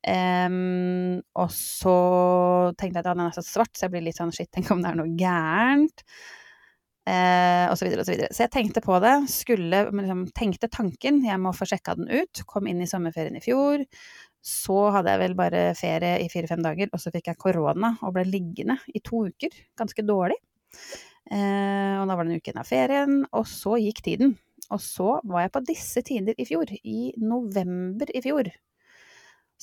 Um, 0.03 1.21
og 1.39 1.51
så 1.55 1.97
tenkte 2.75 2.99
jeg 2.99 3.05
at 3.05 3.11
den 3.13 3.21
er 3.23 3.35
så 3.35 3.43
svart, 3.45 3.71
så 3.71 3.85
jeg 3.85 3.93
blir 3.93 4.03
litt 4.09 4.19
sånn 4.19 4.33
shit, 4.35 4.49
tenk 4.51 4.71
om 4.73 4.81
det 4.83 4.91
er 4.91 4.99
noe 4.99 5.13
gærent. 5.19 6.03
Uh, 7.03 7.67
og 7.67 7.75
så 7.75 7.83
videre 7.83 8.03
og 8.03 8.07
så 8.07 8.13
videre. 8.13 8.31
Så 8.31 8.45
jeg 8.45 8.53
tenkte 8.53 8.83
på 8.83 8.95
det. 9.03 9.13
Skulle 9.31 9.81
liksom, 9.89 10.25
Tenkte 10.35 10.69
tanken, 10.71 11.19
jeg 11.27 11.39
må 11.39 11.51
få 11.55 11.67
sjekka 11.67 11.97
den 11.99 12.11
ut. 12.11 12.43
Kom 12.47 12.67
inn 12.71 12.83
i 12.83 12.87
sommerferien 12.89 13.39
i 13.39 13.43
fjor. 13.43 13.83
Så 14.43 14.77
hadde 14.91 15.11
jeg 15.11 15.23
vel 15.23 15.35
bare 15.39 15.65
ferie 15.79 16.17
i 16.23 16.29
fire-fem 16.31 16.63
dager, 16.63 16.91
og 16.91 16.99
så 16.99 17.11
fikk 17.11 17.31
jeg 17.31 17.39
korona 17.39 17.93
og 18.03 18.15
ble 18.15 18.25
liggende 18.27 18.79
i 18.91 19.03
to 19.03 19.25
uker. 19.31 19.55
Ganske 19.79 20.07
dårlig. 20.07 20.39
Uh, 21.31 22.01
og 22.01 22.09
da 22.09 22.15
var 22.15 22.25
det 22.27 22.33
en 22.33 22.41
uke 22.41 22.51
igjen 22.51 22.63
av 22.63 22.67
ferien, 22.67 23.21
og 23.31 23.47
så 23.47 23.79
gikk 23.79 24.03
tiden. 24.03 24.35
Og 24.71 24.79
så 24.83 25.17
var 25.27 25.45
jeg 25.45 25.53
på 25.55 25.63
disse 25.67 26.03
tider 26.07 26.39
i 26.39 26.47
fjor, 26.47 26.71
i 26.71 27.13
november 27.19 28.11
i 28.15 28.23
fjor, 28.23 28.47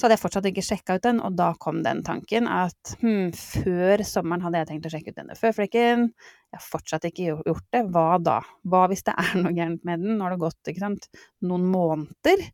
så 0.01 0.07
hadde 0.07 0.17
jeg 0.17 0.23
fortsatt 0.23 0.47
ikke 0.49 0.63
sjekka 0.65 0.95
ut 0.97 1.05
den, 1.05 1.19
og 1.21 1.35
da 1.37 1.51
kom 1.61 1.83
den 1.85 1.99
tanken 2.07 2.47
at 2.49 2.95
hm, 3.03 3.35
før 3.37 4.01
sommeren 4.09 4.47
hadde 4.47 4.63
jeg 4.63 4.69
tenkt 4.71 4.87
å 4.89 4.93
sjekke 4.95 5.13
ut 5.13 5.19
denne 5.19 5.37
føflekken. 5.37 6.07
Jeg 6.49 6.57
har 6.57 6.65
fortsatt 6.65 7.05
ikke 7.11 7.27
gjort 7.29 7.67
det. 7.77 7.83
Hva 7.93 8.07
da? 8.25 8.39
Hva 8.65 8.87
hvis 8.89 9.05
det 9.05 9.13
er 9.21 9.35
noe 9.43 9.53
gærent 9.53 9.85
med 9.85 10.01
den? 10.01 10.17
Nå 10.17 10.25
har 10.25 10.33
det 10.33 10.41
gått 10.41 10.73
ikke 10.73 10.87
sant, 10.87 11.11
noen 11.45 11.69
måneder. 11.69 12.47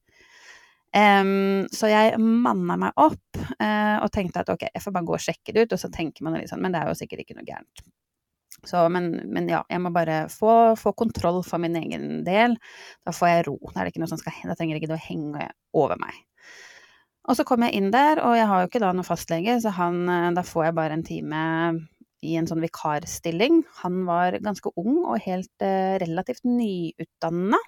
Um, 0.97 1.69
så 1.71 1.93
jeg 1.93 2.19
manna 2.19 2.75
meg 2.83 2.99
opp 2.99 3.39
uh, 3.61 3.97
og 4.01 4.11
tenkte 4.11 4.43
at 4.43 4.51
ok, 4.51 4.67
jeg 4.73 4.83
får 4.83 4.95
bare 4.99 5.07
gå 5.07 5.15
og 5.15 5.23
sjekke 5.23 5.55
det 5.55 5.67
ut, 5.67 5.77
og 5.77 5.83
så 5.85 5.93
tenker 5.95 6.27
man 6.27 6.35
litt 6.41 6.51
sånn, 6.51 6.67
men 6.67 6.75
det 6.75 6.83
er 6.83 6.91
jo 6.91 6.99
sikkert 6.99 7.23
ikke 7.23 7.39
noe 7.39 7.47
gærent. 7.47 7.87
Så, 8.67 8.81
men, 8.91 9.13
men, 9.31 9.47
ja, 9.53 9.63
jeg 9.71 9.87
må 9.87 9.95
bare 9.95 10.25
få, 10.33 10.75
få, 10.81 10.97
kontroll 10.99 11.45
for 11.47 11.63
min 11.63 11.77
egen 11.79 12.25
del. 12.27 12.57
Da 13.07 13.15
får 13.15 13.31
jeg 13.31 13.45
ro. 13.51 13.59
Da, 13.69 13.77
er 13.79 13.87
det 13.87 13.95
ikke 13.95 14.03
noe 14.03 14.11
som 14.11 14.19
skal, 14.19 14.35
da 14.49 14.57
trenger 14.59 14.81
ikke 14.81 14.91
det 14.91 14.99
å 14.99 15.05
henge 15.07 15.51
over 15.77 16.01
meg. 16.01 16.17
Og 17.27 17.35
så 17.35 17.45
kom 17.47 17.65
jeg 17.67 17.75
inn 17.75 17.91
der, 17.91 18.21
og 18.23 18.37
jeg 18.39 18.47
har 18.47 18.63
jo 18.63 18.71
ikke 18.71 18.83
da 18.83 18.93
noen 18.95 19.07
fastlege, 19.07 19.59
så 19.63 19.73
han, 19.75 20.03
eh, 20.09 20.33
da 20.37 20.45
får 20.47 20.69
jeg 20.69 20.77
bare 20.79 20.97
en 20.97 21.07
time 21.07 21.45
i 22.27 22.37
en 22.39 22.47
sånn 22.49 22.63
vikarstilling. 22.65 23.63
Han 23.83 24.05
var 24.09 24.39
ganske 24.45 24.71
ung 24.79 25.03
og 25.05 25.19
helt 25.27 25.65
eh, 25.65 25.97
relativt 26.03 26.47
nyutdanna. 26.49 27.59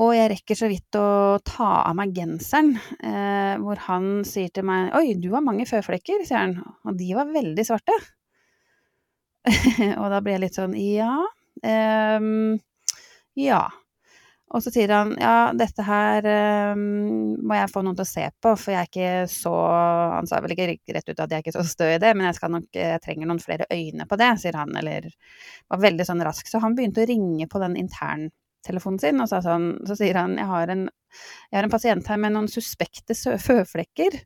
Og 0.00 0.14
jeg 0.16 0.30
rekker 0.32 0.56
så 0.56 0.68
vidt 0.70 0.96
å 0.96 1.38
ta 1.44 1.70
av 1.84 1.96
meg 1.98 2.14
genseren, 2.16 2.72
eh, 3.04 3.56
hvor 3.60 3.82
han 3.88 4.22
sier 4.24 4.48
til 4.48 4.64
meg 4.64 4.94
'Oi, 4.96 5.18
du 5.20 5.28
har 5.34 5.44
mange 5.44 5.66
føflekker', 5.68 6.24
sier 6.24 6.40
han. 6.40 6.56
Og 6.88 6.96
de 6.96 7.12
var 7.18 7.28
veldig 7.34 7.66
svarte. 7.66 7.96
og 10.00 10.06
da 10.12 10.20
blir 10.20 10.36
jeg 10.36 10.44
litt 10.46 10.56
sånn 10.56 10.76
Ja. 10.76 11.12
Eh, 11.62 12.20
ja. 13.36 13.62
Og 14.50 14.64
så 14.64 14.72
sier 14.74 14.90
han 14.90 15.12
ja, 15.20 15.52
dette 15.54 15.84
her 15.86 16.26
um, 16.74 17.36
må 17.46 17.54
jeg 17.54 17.70
få 17.70 17.84
noen 17.86 17.98
til 17.98 18.02
å 18.02 18.10
se 18.10 18.24
på, 18.42 18.54
for 18.58 18.74
jeg 18.74 18.80
er 18.80 18.88
ikke 18.88 19.10
så 19.30 19.52
Han 20.16 20.26
sa 20.26 20.40
vel 20.42 20.56
ikke 20.56 20.66
rett 20.96 21.12
ut 21.12 21.22
at 21.22 21.30
jeg 21.30 21.36
er 21.36 21.44
ikke 21.44 21.54
så 21.54 21.64
stø 21.68 21.86
i 21.94 22.00
det, 22.02 22.10
men 22.18 22.26
jeg, 22.26 22.50
nok, 22.50 22.66
jeg 22.74 23.02
trenger 23.04 23.30
noen 23.30 23.42
flere 23.42 23.68
øyne 23.70 24.08
på 24.10 24.18
det, 24.18 24.32
sier 24.42 24.58
han, 24.58 24.74
eller 24.80 25.06
var 25.70 25.84
veldig 25.86 26.06
sånn 26.08 26.24
rask. 26.26 26.50
Så 26.50 26.62
han 26.64 26.74
begynte 26.78 27.04
å 27.04 27.06
ringe 27.10 27.46
på 27.50 27.62
den 27.62 27.78
interntelefonen 27.78 28.98
sin, 29.02 29.22
og 29.22 29.30
sa 29.30 29.38
sånn, 29.44 29.70
så 29.86 29.98
sier 30.02 30.18
han 30.18 30.34
jeg 30.40 30.50
har 30.50 30.74
en, 30.74 30.84
jeg 31.46 31.60
har 31.60 31.68
en 31.68 31.76
pasient 31.76 32.10
her 32.10 32.22
med 32.22 32.34
noen 32.34 32.50
suspekte 32.50 33.14
føflekker. 33.14 34.18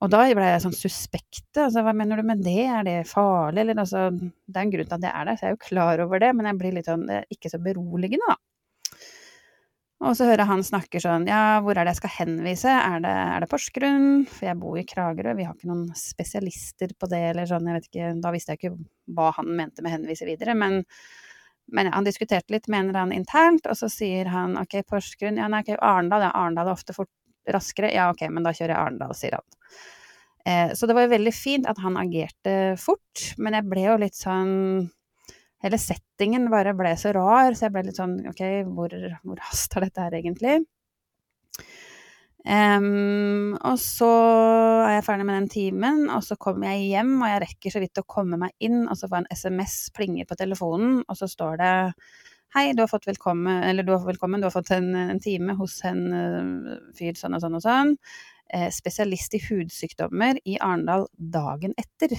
Og 0.00 0.08
da 0.08 0.22
ble 0.32 0.46
jeg 0.48 0.62
sånn 0.64 0.72
suspekte, 0.72 1.66
altså 1.66 1.82
hva 1.84 1.92
mener 1.92 2.22
du 2.22 2.24
med 2.24 2.40
det, 2.40 2.62
er 2.72 2.86
det 2.88 3.00
farlig, 3.10 3.66
eller 3.66 3.82
altså 3.82 4.08
Det 4.16 4.56
er 4.56 4.62
en 4.64 4.72
grunn 4.72 4.88
til 4.88 4.96
at 4.96 5.02
det 5.04 5.10
er 5.12 5.28
der, 5.28 5.36
så 5.36 5.44
jeg 5.44 5.52
er 5.52 5.58
jo 5.58 5.66
klar 5.66 6.00
over 6.06 6.22
det, 6.22 6.30
men 6.38 6.48
jeg 6.48 6.60
blir 6.62 6.78
litt 6.78 6.88
sånn 6.88 7.04
ikke 7.28 7.52
så 7.52 7.60
beroligende, 7.60 8.24
da. 8.30 8.38
Og 10.00 10.14
så 10.16 10.24
hører 10.24 10.40
jeg 10.40 10.48
han 10.48 10.62
snakker 10.64 11.02
sånn 11.04 11.26
Ja, 11.28 11.60
hvor 11.60 11.76
er 11.76 11.84
det 11.84 11.92
jeg 11.92 12.00
skal 12.00 12.14
henvise? 12.14 12.72
Er 12.72 13.02
det, 13.04 13.12
er 13.12 13.44
det 13.44 13.48
Porsgrunn? 13.50 14.06
For 14.32 14.48
jeg 14.48 14.58
bor 14.62 14.78
i 14.80 14.84
Kragerø, 14.88 15.34
vi 15.36 15.44
har 15.44 15.56
ikke 15.56 15.68
noen 15.68 15.90
spesialister 15.98 16.94
på 16.96 17.08
det, 17.12 17.20
eller 17.34 17.50
sånn, 17.50 17.68
jeg 17.68 17.76
vet 17.76 17.90
ikke 17.90 18.12
Da 18.24 18.32
visste 18.32 18.56
jeg 18.56 18.62
ikke 18.62 18.72
hva 19.16 19.28
han 19.36 19.50
mente 19.58 19.84
med 19.84 19.92
henvise 19.98 20.28
videre, 20.28 20.54
men, 20.56 20.80
men 21.74 21.92
han 21.92 22.06
diskuterte 22.06 22.54
litt 22.54 22.68
eller 22.70 22.96
annen 22.96 23.18
internt, 23.18 23.68
og 23.68 23.76
så 23.76 23.90
sier 23.92 24.30
han 24.32 24.56
ok, 24.60 24.80
Porsgrunn 24.88 25.40
Ja, 25.42 25.50
nei, 25.52 25.64
ok, 25.66 25.74
Arendal, 25.76 26.28
ja, 26.28 26.32
Arendal 26.32 26.70
er 26.70 26.78
ofte 26.78 26.96
fort 26.96 27.12
raskere. 27.50 27.90
Ja, 27.92 28.10
ok, 28.14 28.24
men 28.32 28.46
da 28.46 28.54
kjører 28.54 28.74
jeg 28.74 28.80
Arendal, 28.80 29.12
sier 29.18 29.36
han. 29.36 29.46
Eh, 30.48 30.72
så 30.78 30.88
det 30.88 30.96
var 30.96 31.04
jo 31.04 31.12
veldig 31.12 31.34
fint 31.36 31.68
at 31.68 31.80
han 31.84 31.98
agerte 32.00 32.56
fort, 32.80 33.26
men 33.36 33.58
jeg 33.58 33.68
ble 33.68 33.84
jo 33.84 33.98
litt 34.00 34.16
sånn 34.16 34.88
hele 35.64 35.78
settingen 35.80 36.48
bare 36.52 36.74
ble 36.76 36.94
så 36.98 37.12
rar, 37.16 37.54
så 37.54 37.66
jeg 37.66 37.74
ble 37.74 37.86
litt 37.88 38.00
sånn 38.00 38.18
ok, 38.30 38.44
hvor, 38.70 38.94
hvor 39.24 39.42
haster 39.50 39.86
dette 39.86 40.06
her 40.06 40.16
egentlig? 40.20 40.60
Um, 42.40 43.52
og 43.68 43.76
så 43.76 44.08
er 44.86 44.94
jeg 44.94 45.04
ferdig 45.04 45.26
med 45.28 45.36
den 45.42 45.50
timen, 45.52 46.02
og 46.08 46.24
så 46.24 46.38
kommer 46.40 46.70
jeg 46.72 46.88
hjem, 46.94 47.12
og 47.20 47.28
jeg 47.28 47.42
rekker 47.44 47.74
så 47.74 47.82
vidt 47.82 48.00
å 48.00 48.08
komme 48.08 48.40
meg 48.40 48.54
inn, 48.64 48.86
og 48.86 48.96
så 48.96 49.10
får 49.10 49.18
jeg 49.18 49.26
en 49.26 49.40
SMS 49.42 49.76
plinger 49.96 50.28
på 50.28 50.38
telefonen, 50.40 51.02
og 51.04 51.20
så 51.20 51.28
står 51.30 51.60
det 51.60 51.72
Hei, 52.50 52.72
du 52.74 52.80
har 52.82 52.88
fått 52.90 53.06
velkommen, 53.06 53.60
eller 53.62 53.86
du 53.86 53.92
har 53.92 54.00
fått 54.00 54.16
velkommen, 54.16 54.42
du 54.42 54.48
har 54.48 54.54
fått 54.56 54.72
en, 54.74 54.88
en 54.98 55.20
time 55.22 55.54
hos 55.60 55.76
en 55.86 56.00
uh, 56.10 56.80
fyr 56.98 57.14
sånn 57.14 57.36
og 57.36 57.44
sånn 57.44 57.58
og 57.60 57.62
sånn. 57.62 57.92
Eh, 58.50 58.66
spesialist 58.74 59.36
i 59.38 59.42
hudsykdommer 59.44 60.40
i 60.42 60.56
Arendal 60.58 61.06
dagen 61.14 61.76
etter. 61.78 62.16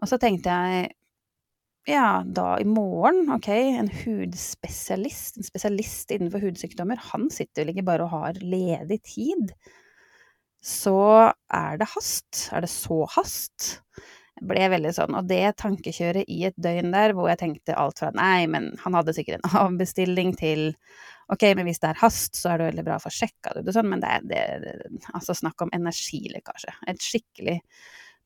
Og 0.00 0.08
så 0.08 0.16
tenkte 0.22 0.54
jeg 0.54 0.94
ja, 1.88 2.22
da 2.26 2.60
i 2.62 2.66
morgen, 2.68 3.26
ok, 3.34 3.48
en 3.50 3.90
hudspesialist, 3.90 5.38
en 5.38 5.46
spesialist 5.46 6.12
innenfor 6.14 6.44
hudsykdommer, 6.44 7.00
han 7.10 7.26
sitter 7.34 7.64
vel 7.64 7.72
ikke 7.74 7.86
bare 7.88 8.06
og 8.06 8.12
har 8.14 8.38
ledig 8.38 9.00
tid. 9.08 9.54
Så 10.62 10.94
er 11.50 11.80
det 11.80 11.88
hast. 11.96 12.46
Er 12.54 12.62
det 12.62 12.70
så 12.70 13.00
hast? 13.16 13.72
Jeg 14.38 14.46
ble 14.48 14.68
veldig 14.72 14.92
sånn, 14.94 15.16
og 15.18 15.26
det 15.30 15.56
tankekjøret 15.60 16.30
i 16.30 16.44
et 16.48 16.56
døgn 16.62 16.94
der 16.94 17.12
hvor 17.14 17.28
jeg 17.30 17.40
tenkte 17.42 17.76
alt 17.78 17.98
fra 18.00 18.12
nei, 18.14 18.46
men 18.50 18.70
han 18.84 18.96
hadde 18.96 19.14
sikkert 19.16 19.42
en 19.42 19.58
avbestilling 19.66 20.32
til 20.38 20.70
ok, 21.32 21.48
men 21.58 21.66
hvis 21.66 21.82
det 21.82 21.90
er 21.90 22.00
hast, 22.02 22.38
så 22.38 22.52
er 22.52 22.60
det 22.60 22.70
veldig 22.70 22.86
bra 22.86 23.00
å 23.00 23.02
få 23.02 23.12
sjekka 23.14 23.56
det, 23.58 23.74
sånn, 23.74 23.90
men 23.90 24.02
det 24.02 24.14
er 24.14 24.24
det, 24.30 24.44
det, 24.62 25.02
altså 25.16 25.34
snakk 25.36 25.66
om 25.66 25.74
energilekkasje. 25.74 26.74
Et 26.90 27.02
skikkelig 27.02 27.58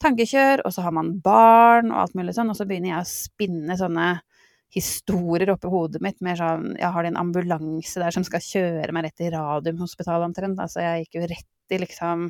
tankekjør, 0.02 0.64
og 0.66 0.74
så 0.74 0.84
har 0.86 0.94
man 0.96 1.14
barn 1.24 1.92
og 1.92 2.02
alt 2.02 2.16
mulig 2.18 2.34
sånn, 2.36 2.50
og 2.52 2.58
så 2.58 2.66
begynner 2.68 2.94
jeg 2.94 3.02
å 3.02 3.10
spinne 3.10 3.78
sånne 3.80 4.08
historier 4.74 5.52
oppi 5.52 5.70
hodet 5.70 6.02
mitt 6.04 6.18
med 6.24 6.40
sånn 6.40 6.72
Jeg 6.76 6.90
har 6.92 7.06
en 7.06 7.18
ambulanse 7.20 8.00
der 8.02 8.14
som 8.14 8.24
skal 8.26 8.42
kjøre 8.44 8.92
meg 8.92 9.06
rett 9.06 9.20
til 9.20 9.30
Radiumhospitalet 9.32 10.26
omtrent. 10.26 10.60
Altså, 10.60 10.82
jeg 10.84 11.04
gikk 11.04 11.20
jo 11.20 11.28
rett 11.30 11.74
i 11.76 11.80
liksom 11.82 12.26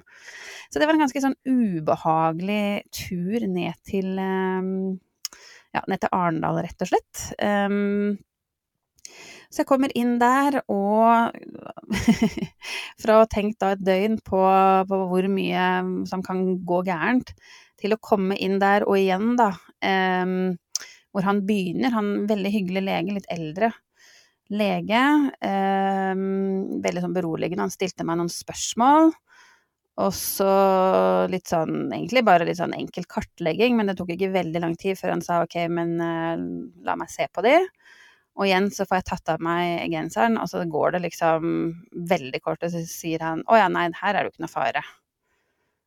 Så 0.70 0.78
det 0.78 0.86
var 0.86 0.96
en 0.96 1.04
ganske 1.04 1.22
sånn 1.24 1.36
ubehagelig 1.48 2.86
tur 2.94 3.48
ned 3.50 3.80
til 3.88 4.14
um, 4.20 4.70
Ja, 5.74 5.82
ned 5.88 6.00
til 6.00 6.12
Arendal, 6.14 6.62
rett 6.64 6.86
og 6.86 6.92
slett. 6.92 7.24
Um, 7.42 8.16
så 9.50 9.62
jeg 9.62 9.68
kommer 9.68 9.92
inn 9.98 10.16
der, 10.22 10.60
og 10.72 11.32
fra 13.02 13.16
å 13.16 13.22
ha 13.24 13.30
tenkt 13.30 13.60
da 13.62 13.72
et 13.74 13.84
døgn 13.86 14.18
på, 14.26 14.42
på, 14.90 15.00
hvor 15.12 15.30
mye 15.32 15.70
som 16.10 16.24
kan 16.26 16.44
gå 16.66 16.82
gærent, 16.88 17.34
til 17.76 17.92
å 17.92 18.00
komme 18.00 18.38
inn 18.40 18.58
der, 18.62 18.86
og 18.88 18.98
igjen, 18.98 19.34
da, 19.38 19.50
um, 20.24 20.54
hvor 21.12 21.26
han 21.28 21.42
begynner, 21.48 21.92
han 21.92 22.24
veldig 22.28 22.52
hyggelig 22.52 22.86
lege, 22.88 23.18
litt 23.18 23.28
eldre 23.32 23.72
lege, 24.52 25.02
Eh, 25.42 26.14
veldig 26.84 27.02
sånn 27.02 27.16
beroligende, 27.16 27.64
han 27.66 27.72
stilte 27.74 28.06
meg 28.06 28.20
noen 28.20 28.32
spørsmål. 28.32 29.12
Og 30.04 30.12
så 30.12 30.48
litt 31.32 31.48
sånn, 31.48 31.86
egentlig 31.88 32.20
bare 32.26 32.44
litt 32.44 32.58
sånn 32.58 32.74
enkel 32.76 33.06
kartlegging, 33.08 33.78
men 33.78 33.88
det 33.88 33.96
tok 33.96 34.12
ikke 34.12 34.34
veldig 34.34 34.60
lang 34.60 34.74
tid 34.76 34.98
før 35.00 35.14
han 35.14 35.24
sa 35.24 35.40
ok, 35.46 35.56
men 35.72 35.94
eh, 36.04 36.42
la 36.84 36.96
meg 37.00 37.08
se 37.12 37.28
på 37.32 37.44
de. 37.46 37.56
Og 38.36 38.44
igjen 38.44 38.68
så 38.74 38.84
får 38.84 39.00
jeg 39.00 39.08
tatt 39.08 39.32
av 39.32 39.42
meg 39.44 39.86
genseren, 39.92 40.36
og 40.36 40.48
så 40.50 40.60
går 40.68 40.96
det 40.96 41.06
liksom 41.06 41.46
veldig 42.10 42.40
kort, 42.44 42.64
og 42.66 42.72
så 42.72 42.82
sier 42.88 43.24
han 43.24 43.44
å 43.48 43.56
ja, 43.56 43.70
nei, 43.72 43.88
her 43.96 44.12
er 44.12 44.20
det 44.20 44.28
jo 44.28 44.34
ikke 44.34 44.44
noe 44.44 44.52
fare. 44.52 44.82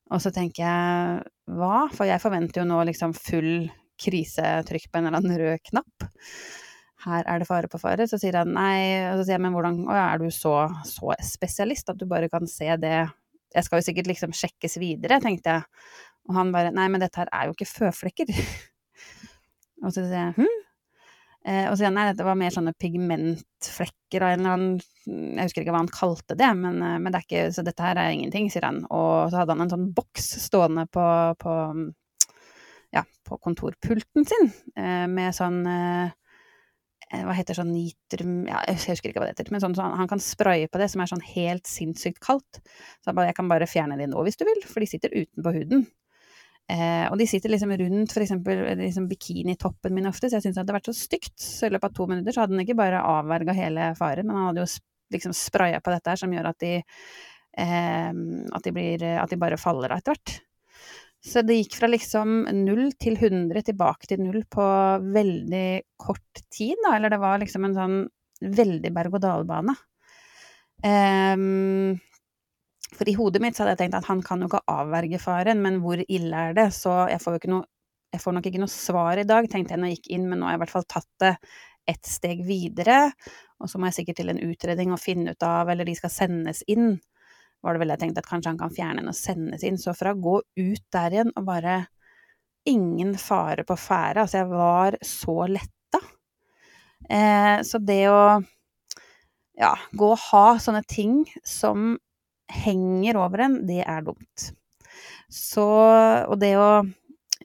Og 0.09 0.23
så 0.23 0.31
tenker 0.33 0.65
jeg 0.65 1.59
hva? 1.59 1.83
For 1.93 2.09
jeg 2.09 2.21
forventer 2.23 2.63
jo 2.63 2.69
nå 2.69 2.79
liksom 2.89 3.13
full 3.13 3.69
krisetrykk 3.99 4.89
på 4.89 4.99
en 4.99 5.09
eller 5.09 5.21
annen 5.21 5.37
rød 5.37 5.61
knapp. 5.69 6.07
Her 7.05 7.27
er 7.29 7.39
det 7.39 7.47
fare 7.47 7.69
på 7.71 7.79
fare. 7.79 8.07
Så 8.09 8.19
sier 8.19 8.39
han 8.39 8.51
nei, 8.55 9.05
og 9.11 9.19
så 9.19 9.27
sier 9.27 9.37
jeg 9.37 9.43
men 9.45 9.55
hvordan 9.55 9.83
Å 9.87 9.95
ja, 9.95 10.07
er 10.09 10.23
du 10.23 10.33
så, 10.33 10.55
så 10.87 11.13
spesialist 11.23 11.91
at 11.93 11.99
du 11.99 12.07
bare 12.09 12.31
kan 12.31 12.49
se 12.49 12.67
det 12.81 12.95
Jeg 13.53 13.65
skal 13.65 13.79
jo 13.79 13.85
sikkert 13.87 14.09
liksom 14.09 14.33
sjekkes 14.35 14.79
videre, 14.81 15.21
tenkte 15.23 15.59
jeg. 15.59 15.85
Og 16.29 16.35
han 16.37 16.51
bare 16.53 16.73
nei, 16.75 16.89
men 16.91 17.01
dette 17.01 17.21
her 17.21 17.31
er 17.33 17.47
jo 17.47 17.55
ikke 17.55 17.69
føflekker. 17.69 18.33
og 19.83 19.93
så 19.93 20.01
sier 20.01 20.17
jeg 20.17 20.35
hm? 20.41 20.58
Eh, 21.47 21.69
og 21.69 21.77
så 21.79 21.87
nei, 21.87 22.09
dette 22.09 22.25
var 22.27 22.35
mer 22.35 22.51
sånne 22.51 22.73
pigmentflekker 22.75 24.25
av 24.25 24.33
en 24.33 24.41
eller 24.41 24.55
annen 24.57 25.37
Jeg 25.39 25.47
husker 25.47 25.63
ikke 25.63 25.71
hva 25.73 25.83
han 25.85 25.93
kalte 25.93 26.35
det, 26.37 26.49
men, 26.59 26.81
eh, 26.83 26.97
men 26.99 27.13
det 27.13 27.21
er 27.21 27.27
ikke, 27.27 27.45
så 27.55 27.63
dette 27.65 27.85
her 27.85 27.99
er 27.99 28.11
ingenting, 28.13 28.49
sier 28.51 28.67
han. 28.67 28.83
Og 28.91 29.31
så 29.31 29.41
hadde 29.41 29.55
han 29.55 29.63
en 29.65 29.71
sånn 29.71 29.89
boks 29.95 30.33
stående 30.43 30.85
på, 30.91 31.05
på, 31.39 31.55
ja, 32.95 33.05
på 33.25 33.39
kontorpulten 33.45 34.27
sin 34.27 34.51
eh, 34.75 35.05
med 35.09 35.35
sånn 35.35 35.63
hva 37.09 37.33
heter 37.33 37.57
sånn 37.57 37.71
nitrum 37.73 38.43
ja, 38.45 38.59
Jeg 38.67 38.91
husker 38.91 39.09
ikke 39.09 39.23
hva 39.23 39.25
det 39.25 39.31
heter, 39.31 39.47
men 39.49 39.61
sånn, 39.63 39.73
så 39.73 39.87
han 39.97 40.09
kan 40.11 40.19
spraye 40.21 40.67
på 40.69 40.77
det 40.77 40.91
som 40.93 41.01
er 41.01 41.09
sånn 41.09 41.23
helt 41.25 41.65
sinnssykt 41.65 42.19
kaldt. 42.21 42.59
Så 43.01 43.09
han 43.09 43.17
bare, 43.17 43.31
jeg 43.31 43.37
kan 43.39 43.49
bare 43.49 43.65
fjerne 43.65 43.97
det 43.97 44.05
nå 44.11 44.21
hvis 44.27 44.37
du 44.37 44.43
vil, 44.45 44.61
for 44.69 44.83
de 44.83 44.89
sitter 44.91 45.15
utenpå 45.15 45.55
huden. 45.55 45.87
Eh, 46.69 47.05
og 47.09 47.17
de 47.17 47.25
sitter 47.29 47.49
liksom 47.49 47.71
rundt 47.81 48.13
f.eks. 48.13 48.35
Liksom 48.77 49.07
bikinitoppen 49.09 49.95
min 49.95 50.09
ofte, 50.09 50.29
så 50.29 50.37
jeg 50.37 50.45
syns 50.45 50.57
det 50.57 50.63
hadde 50.63 50.75
vært 50.77 50.91
så 50.91 50.97
stygt. 50.97 51.35
Så 51.41 51.67
i 51.67 51.73
løpet 51.73 51.89
av 51.89 51.95
to 51.97 52.09
minutter 52.11 52.35
så 52.35 52.43
hadde 52.43 52.55
den 52.55 52.65
ikke 52.65 52.77
bare 52.77 53.01
avverga 53.15 53.55
hele 53.57 53.89
faren, 53.97 54.29
men 54.29 54.37
han 54.37 54.51
hadde 54.51 54.65
jo 54.65 54.69
liksom 55.15 55.33
spraya 55.33 55.79
på 55.81 55.93
dette 55.95 56.13
her 56.13 56.21
som 56.21 56.35
gjør 56.35 56.51
at 56.51 56.61
de, 56.61 56.75
eh, 57.57 58.11
at 58.13 58.67
de, 58.67 58.75
blir, 58.75 59.07
at 59.17 59.33
de 59.33 59.41
bare 59.41 59.57
faller 59.61 59.89
av 59.89 60.03
etter 60.03 60.13
hvert. 60.13 60.37
Så 61.25 61.41
det 61.43 61.57
gikk 61.57 61.75
fra 61.81 61.89
liksom 61.89 62.45
null 62.61 62.93
til 63.01 63.17
100 63.17 63.65
tilbake 63.67 64.07
til 64.07 64.21
null 64.23 64.45
på 64.47 64.65
veldig 65.17 65.67
kort 65.99 66.43
tid, 66.47 66.77
da. 66.85 66.93
Eller 66.95 67.11
det 67.11 67.19
var 67.19 67.41
liksom 67.41 67.65
en 67.67 67.75
sånn 67.75 67.97
veldig 68.55 68.93
berg-og-dal-bane. 68.95 69.75
Um, 70.79 71.97
for 72.95 73.09
i 73.09 73.15
hodet 73.17 73.41
mitt 73.43 73.57
så 73.57 73.63
hadde 73.63 73.75
jeg 73.75 73.83
tenkt 73.83 73.99
at 73.99 74.09
han 74.09 74.21
kan 74.25 74.41
jo 74.41 74.49
ikke 74.49 74.63
avverge 74.71 75.19
faren, 75.21 75.61
men 75.63 75.81
hvor 75.83 76.01
ille 76.01 76.45
er 76.49 76.55
det? 76.57 76.69
Så 76.75 76.93
jeg 77.11 77.21
får 77.23 77.35
jo 77.35 77.41
ikke 77.43 77.53
noe 77.55 77.67
jeg 78.09 78.23
får 78.23 78.33
nok 78.33 78.47
ikke 78.49 78.61
noe 78.63 78.73
svar 78.73 79.19
i 79.21 79.27
dag, 79.27 79.45
tenkte 79.45 79.75
jeg 79.75 79.81
når 79.81 79.91
jeg 79.91 79.99
gikk 79.99 80.07
inn, 80.15 80.23
men 80.31 80.39
nå 80.41 80.47
har 80.47 80.55
jeg 80.55 80.57
i 80.57 80.61
hvert 80.63 80.73
fall 80.73 80.87
tatt 80.89 81.09
det 81.21 81.35
ett 81.89 82.09
steg 82.09 82.41
videre. 82.45 83.11
Og 83.61 83.69
så 83.69 83.77
må 83.77 83.89
jeg 83.89 83.99
sikkert 83.99 84.17
til 84.21 84.31
en 84.33 84.41
utredning 84.47 84.93
og 84.95 85.01
finne 85.01 85.35
ut 85.35 85.45
av, 85.45 85.69
eller 85.69 85.85
de 85.85 85.93
skal 85.97 86.13
sendes 86.13 86.63
inn. 86.69 86.95
Var 87.61 87.75
det 87.75 87.83
vel 87.83 87.93
jeg 87.93 88.01
tenkte 88.01 88.23
at 88.23 88.29
kanskje 88.29 88.53
han 88.53 88.59
kan 88.61 88.73
fjerne 88.73 89.03
den 89.03 89.11
og 89.11 89.17
sendes 89.17 89.65
inn. 89.67 89.77
Så 89.77 89.93
fra 89.97 90.15
å 90.15 90.21
gå 90.21 90.39
ut 90.41 90.85
der 90.95 91.17
igjen 91.17 91.33
og 91.35 91.47
bare 91.49 91.83
ingen 92.69 93.13
fare 93.21 93.65
på 93.65 93.77
ferde, 93.79 94.25
altså 94.25 94.41
jeg 94.41 94.49
var 94.51 94.97
så 95.05 95.37
letta. 95.49 96.01
Eh, 97.09 97.61
så 97.65 97.79
det 97.81 98.03
å 98.11 98.21
ja, 99.59 99.73
gå 99.91 100.11
og 100.13 100.21
ha 100.29 100.45
sånne 100.61 100.83
ting 100.87 101.23
som 101.47 101.93
henger 102.49 103.19
over 103.21 103.45
en, 103.45 103.59
det 103.67 103.83
er 103.85 104.05
dumt. 104.05 104.49
Så 105.29 105.65
Og 106.29 106.39
det 106.41 106.55
å 106.57 106.69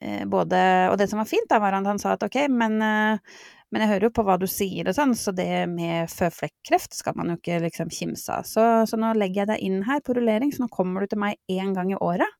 eh, 0.00 0.24
både 0.28 0.60
Og 0.92 0.96
det 1.00 1.08
som 1.10 1.20
var 1.20 1.28
fint, 1.28 1.48
da, 1.50 1.60
var 1.62 1.76
at 1.76 1.88
han 1.88 2.00
sa 2.00 2.14
at 2.14 2.24
ok, 2.26 2.38
men, 2.52 2.78
eh, 2.82 3.42
men 3.70 3.84
jeg 3.84 3.92
hører 3.92 4.08
jo 4.08 4.14
på 4.16 4.24
hva 4.26 4.38
du 4.40 4.46
sier 4.50 4.88
og 4.88 4.96
sånn, 4.96 5.14
så 5.18 5.34
det 5.36 5.66
med 5.70 6.10
føflekkreft 6.12 6.96
skal 6.96 7.16
man 7.18 7.32
jo 7.32 7.38
ikke 7.40 7.60
liksom 7.66 7.92
kimse 7.92 8.38
av. 8.38 8.48
Så, 8.48 8.64
så, 8.88 9.00
nå 9.00 9.12
legger 9.18 9.44
jeg 9.44 9.52
deg 9.52 9.66
inn 9.66 9.84
her 9.88 10.02
på 10.04 10.16
rullering, 10.16 10.54
så 10.54 10.64
nå 10.64 10.70
kommer 10.72 11.04
du 11.04 11.12
til 11.12 11.22
meg 11.24 11.40
én 11.50 11.74
gang 11.76 11.92
i 11.92 11.98
året, 11.98 12.30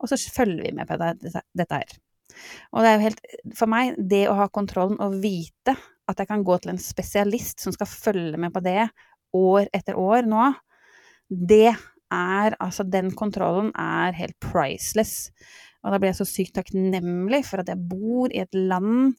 og 0.00 0.10
så 0.10 0.18
følger 0.32 0.64
vi 0.64 0.76
med 0.78 0.88
på 0.88 0.98
dette, 1.00 1.44
dette 1.56 1.82
her. 1.82 1.98
Og 2.72 2.84
det 2.84 2.88
er 2.88 2.96
jo 2.96 3.04
helt 3.06 3.20
For 3.56 3.70
meg, 3.70 3.96
det 4.10 4.26
å 4.28 4.36
ha 4.36 4.48
kontrollen 4.52 4.98
og 5.02 5.16
vite 5.22 5.74
at 6.08 6.20
jeg 6.20 6.28
kan 6.30 6.44
gå 6.44 6.56
til 6.60 6.72
en 6.72 6.80
spesialist 6.80 7.60
som 7.64 7.74
skal 7.74 7.88
følge 7.88 8.40
med 8.40 8.52
på 8.54 8.62
det 8.64 8.88
år 9.36 9.68
etter 9.76 9.98
år 10.00 10.28
nå, 10.28 10.46
det 11.28 11.74
er 12.14 12.56
Altså, 12.60 12.84
den 12.84 13.10
kontrollen 13.16 13.70
er 13.78 14.16
helt 14.16 14.38
priceless. 14.40 15.30
Og 15.84 15.92
da 15.92 16.00
blir 16.00 16.12
jeg 16.12 16.20
så 16.20 16.28
sykt 16.28 16.56
takknemlig 16.58 17.44
for 17.46 17.62
at 17.62 17.70
jeg 17.70 17.88
bor 17.90 18.32
i 18.32 18.42
et 18.42 18.54
land 18.54 19.14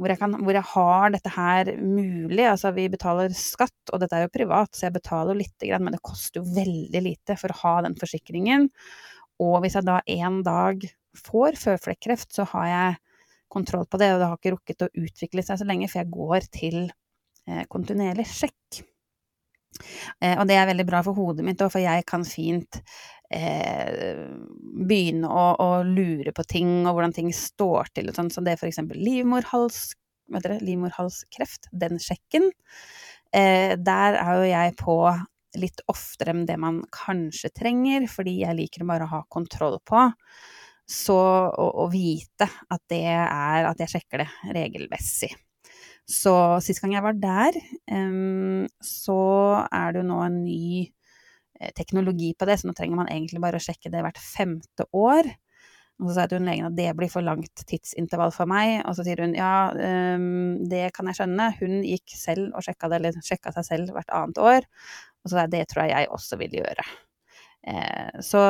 hvor 0.00 0.10
jeg, 0.10 0.18
kan, 0.18 0.34
hvor 0.40 0.56
jeg 0.56 0.66
har 0.72 1.12
dette 1.14 1.30
her 1.30 1.68
mulig. 1.78 2.42
Altså, 2.48 2.72
vi 2.74 2.88
betaler 2.90 3.34
skatt, 3.36 3.92
og 3.92 4.00
dette 4.02 4.18
er 4.18 4.26
jo 4.26 4.32
privat, 4.34 4.72
så 4.74 4.88
jeg 4.88 4.96
betaler 4.96 5.38
lite 5.38 5.68
grann, 5.68 5.84
men 5.86 5.94
det 5.94 6.02
koster 6.02 6.40
jo 6.40 6.56
veldig 6.56 7.02
lite 7.04 7.36
for 7.38 7.52
å 7.52 7.58
ha 7.60 7.74
den 7.86 7.94
forsikringen. 8.00 8.66
Og 9.42 9.60
hvis 9.62 9.76
jeg 9.78 9.86
da 9.86 10.00
en 10.16 10.40
dag 10.46 10.82
får 11.18 11.58
føflekkreft, 11.60 12.32
så 12.34 12.48
har 12.54 12.66
jeg 12.70 12.98
kontroll 13.52 13.86
på 13.86 14.00
det, 14.00 14.10
og 14.14 14.22
det 14.22 14.30
har 14.30 14.40
ikke 14.40 14.54
rukket 14.56 14.86
å 14.86 14.92
utvikle 15.04 15.44
seg 15.44 15.60
så 15.60 15.68
lenge, 15.68 15.90
for 15.92 16.02
jeg 16.02 16.12
går 16.14 16.48
til 16.56 16.78
eh, 16.88 17.64
kontinuerlig 17.70 18.26
sjekk. 18.32 18.82
Eh, 20.20 20.36
og 20.36 20.46
det 20.48 20.58
er 20.58 20.68
veldig 20.70 20.86
bra 20.88 21.02
for 21.06 21.16
hodet 21.18 21.46
mitt 21.46 21.62
òg, 21.62 21.72
for 21.74 21.82
jeg 21.82 22.04
kan 22.08 22.24
fint 22.28 22.80
eh, 23.32 24.22
begynne 24.88 25.30
å, 25.30 25.46
å, 25.56 25.70
lure 25.86 26.34
på 26.36 26.44
ting 26.48 26.82
og 26.84 26.96
hvordan 26.96 27.16
ting 27.16 27.32
står 27.36 27.92
til 27.96 28.10
og 28.10 28.18
sånn, 28.18 28.30
så 28.32 28.44
det 28.44 28.56
er 28.56 28.68
eksempel 28.68 29.00
livmorhals, 29.02 29.92
dere, 30.32 30.60
livmorhalskreft, 30.64 31.70
den 31.72 32.00
sjekken. 32.02 32.50
Eh, 33.32 33.76
der 33.80 34.18
er 34.20 34.40
jo 34.40 34.50
jeg 34.50 34.74
på 34.80 34.96
litt 35.60 35.82
oftere 35.92 36.32
enn 36.32 36.46
det 36.48 36.56
man 36.60 36.80
kanskje 36.94 37.52
trenger, 37.52 38.08
fordi 38.08 38.38
jeg 38.40 38.56
liker 38.56 38.88
bare 38.88 39.08
å 39.08 39.14
ha 39.18 39.22
kontroll 39.32 39.78
på. 39.84 40.08
Så 40.88 41.16
å, 41.16 41.66
å 41.84 41.88
vite 41.92 42.48
at 42.72 42.82
det 42.90 43.04
er 43.12 43.68
at 43.68 43.80
jeg 43.80 43.96
sjekker 43.96 44.24
det 44.24 44.54
regelmessig. 44.56 45.32
Så 46.08 46.34
sist 46.64 46.82
gang 46.82 46.96
jeg 46.96 47.04
var 47.04 47.16
der, 47.16 47.56
så 48.82 49.20
er 49.70 49.92
det 49.92 50.02
jo 50.02 50.08
nå 50.08 50.18
en 50.24 50.40
ny 50.42 50.82
eh, 50.82 51.70
teknologi 51.78 52.32
på 52.34 52.48
det, 52.48 52.58
så 52.58 52.68
nå 52.68 52.74
trenger 52.76 52.98
man 52.98 53.10
egentlig 53.12 53.40
bare 53.42 53.60
å 53.60 53.62
sjekke 53.62 53.92
det 53.92 54.02
hvert 54.04 54.20
femte 54.20 54.88
år. 54.90 55.30
Og 56.02 56.08
så 56.10 56.16
sa 56.16 56.26
hun 56.32 56.48
legen 56.48 56.66
at 56.66 56.74
det 56.74 56.88
blir 56.98 57.10
for 57.12 57.22
langt 57.22 57.62
tidsintervall 57.68 58.32
for 58.34 58.50
meg, 58.50 58.80
og 58.88 58.96
så 58.98 59.04
sier 59.06 59.22
hun 59.22 59.36
ja, 59.38 59.70
det 60.66 60.88
kan 60.96 61.06
jeg 61.06 61.20
skjønne, 61.20 61.52
hun 61.60 61.78
gikk 61.86 62.16
selv 62.18 62.56
og 62.58 62.66
sjekka 62.66 62.90
det, 62.90 63.14
sjekka 63.22 63.54
seg 63.54 63.68
selv 63.68 63.94
hvert 63.94 64.10
annet 64.16 64.40
år, 64.42 64.66
og 65.22 65.30
så 65.30 65.36
sa 65.36 65.44
jeg 65.44 65.54
det 65.54 65.64
tror 65.70 65.84
jeg 65.84 65.94
jeg 65.94 66.12
også 66.16 66.38
vil 66.40 66.56
gjøre. 66.58 66.86
Eh, 67.62 68.22
så, 68.26 68.40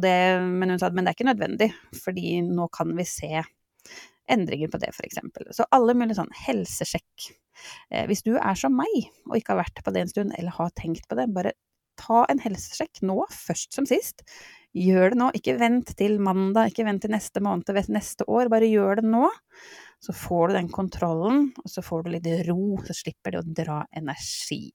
det, 0.00 0.14
men 0.46 0.72
hun 0.72 0.80
sa 0.80 0.88
at 0.88 0.96
men 0.96 1.04
det 1.04 1.12
er 1.12 1.18
ikke 1.18 1.28
nødvendig, 1.28 1.68
fordi 2.00 2.38
nå 2.46 2.70
kan 2.72 2.94
vi 2.96 3.04
se 3.08 3.42
endringer 4.32 4.70
på 4.72 4.80
det, 4.82 4.92
f.eks. 4.94 5.20
Så 5.56 5.66
alle 5.74 5.96
mulige 5.98 6.18
sånn 6.20 6.32
helsesjekk. 6.44 7.28
Eh, 7.90 8.06
hvis 8.10 8.24
du 8.26 8.34
er 8.36 8.58
som 8.58 8.74
meg, 8.76 8.96
og 9.28 9.38
ikke 9.38 9.54
har 9.54 9.62
vært 9.64 9.84
på 9.84 9.94
det 9.94 10.04
en 10.04 10.12
stund, 10.12 10.34
eller 10.38 10.56
har 10.56 10.72
tenkt 10.78 11.08
på 11.08 11.18
det, 11.18 11.28
bare 11.34 11.54
ta 12.00 12.24
en 12.30 12.40
helsesjekk 12.42 13.02
nå, 13.06 13.18
først 13.30 13.76
som 13.76 13.86
sist. 13.88 14.24
Gjør 14.72 15.12
det 15.12 15.20
nå, 15.20 15.30
ikke 15.36 15.58
vent 15.60 15.94
til 15.98 16.18
mandag, 16.24 16.72
ikke 16.72 16.86
vent 16.88 17.04
til 17.04 17.12
neste 17.12 17.42
måned, 17.44 17.68
neste 17.92 18.26
år, 18.26 18.48
bare 18.52 18.70
gjør 18.70 19.02
det 19.02 19.08
nå. 19.12 19.26
Så 20.02 20.14
får 20.16 20.50
du 20.50 20.58
den 20.58 20.70
kontrollen, 20.72 21.50
og 21.62 21.70
så 21.70 21.84
får 21.84 22.06
du 22.06 22.14
litt 22.16 22.30
ro, 22.48 22.78
så 22.86 22.96
slipper 22.96 23.34
det 23.34 23.42
å 23.42 23.50
dra 23.62 23.82
energi. 23.94 24.72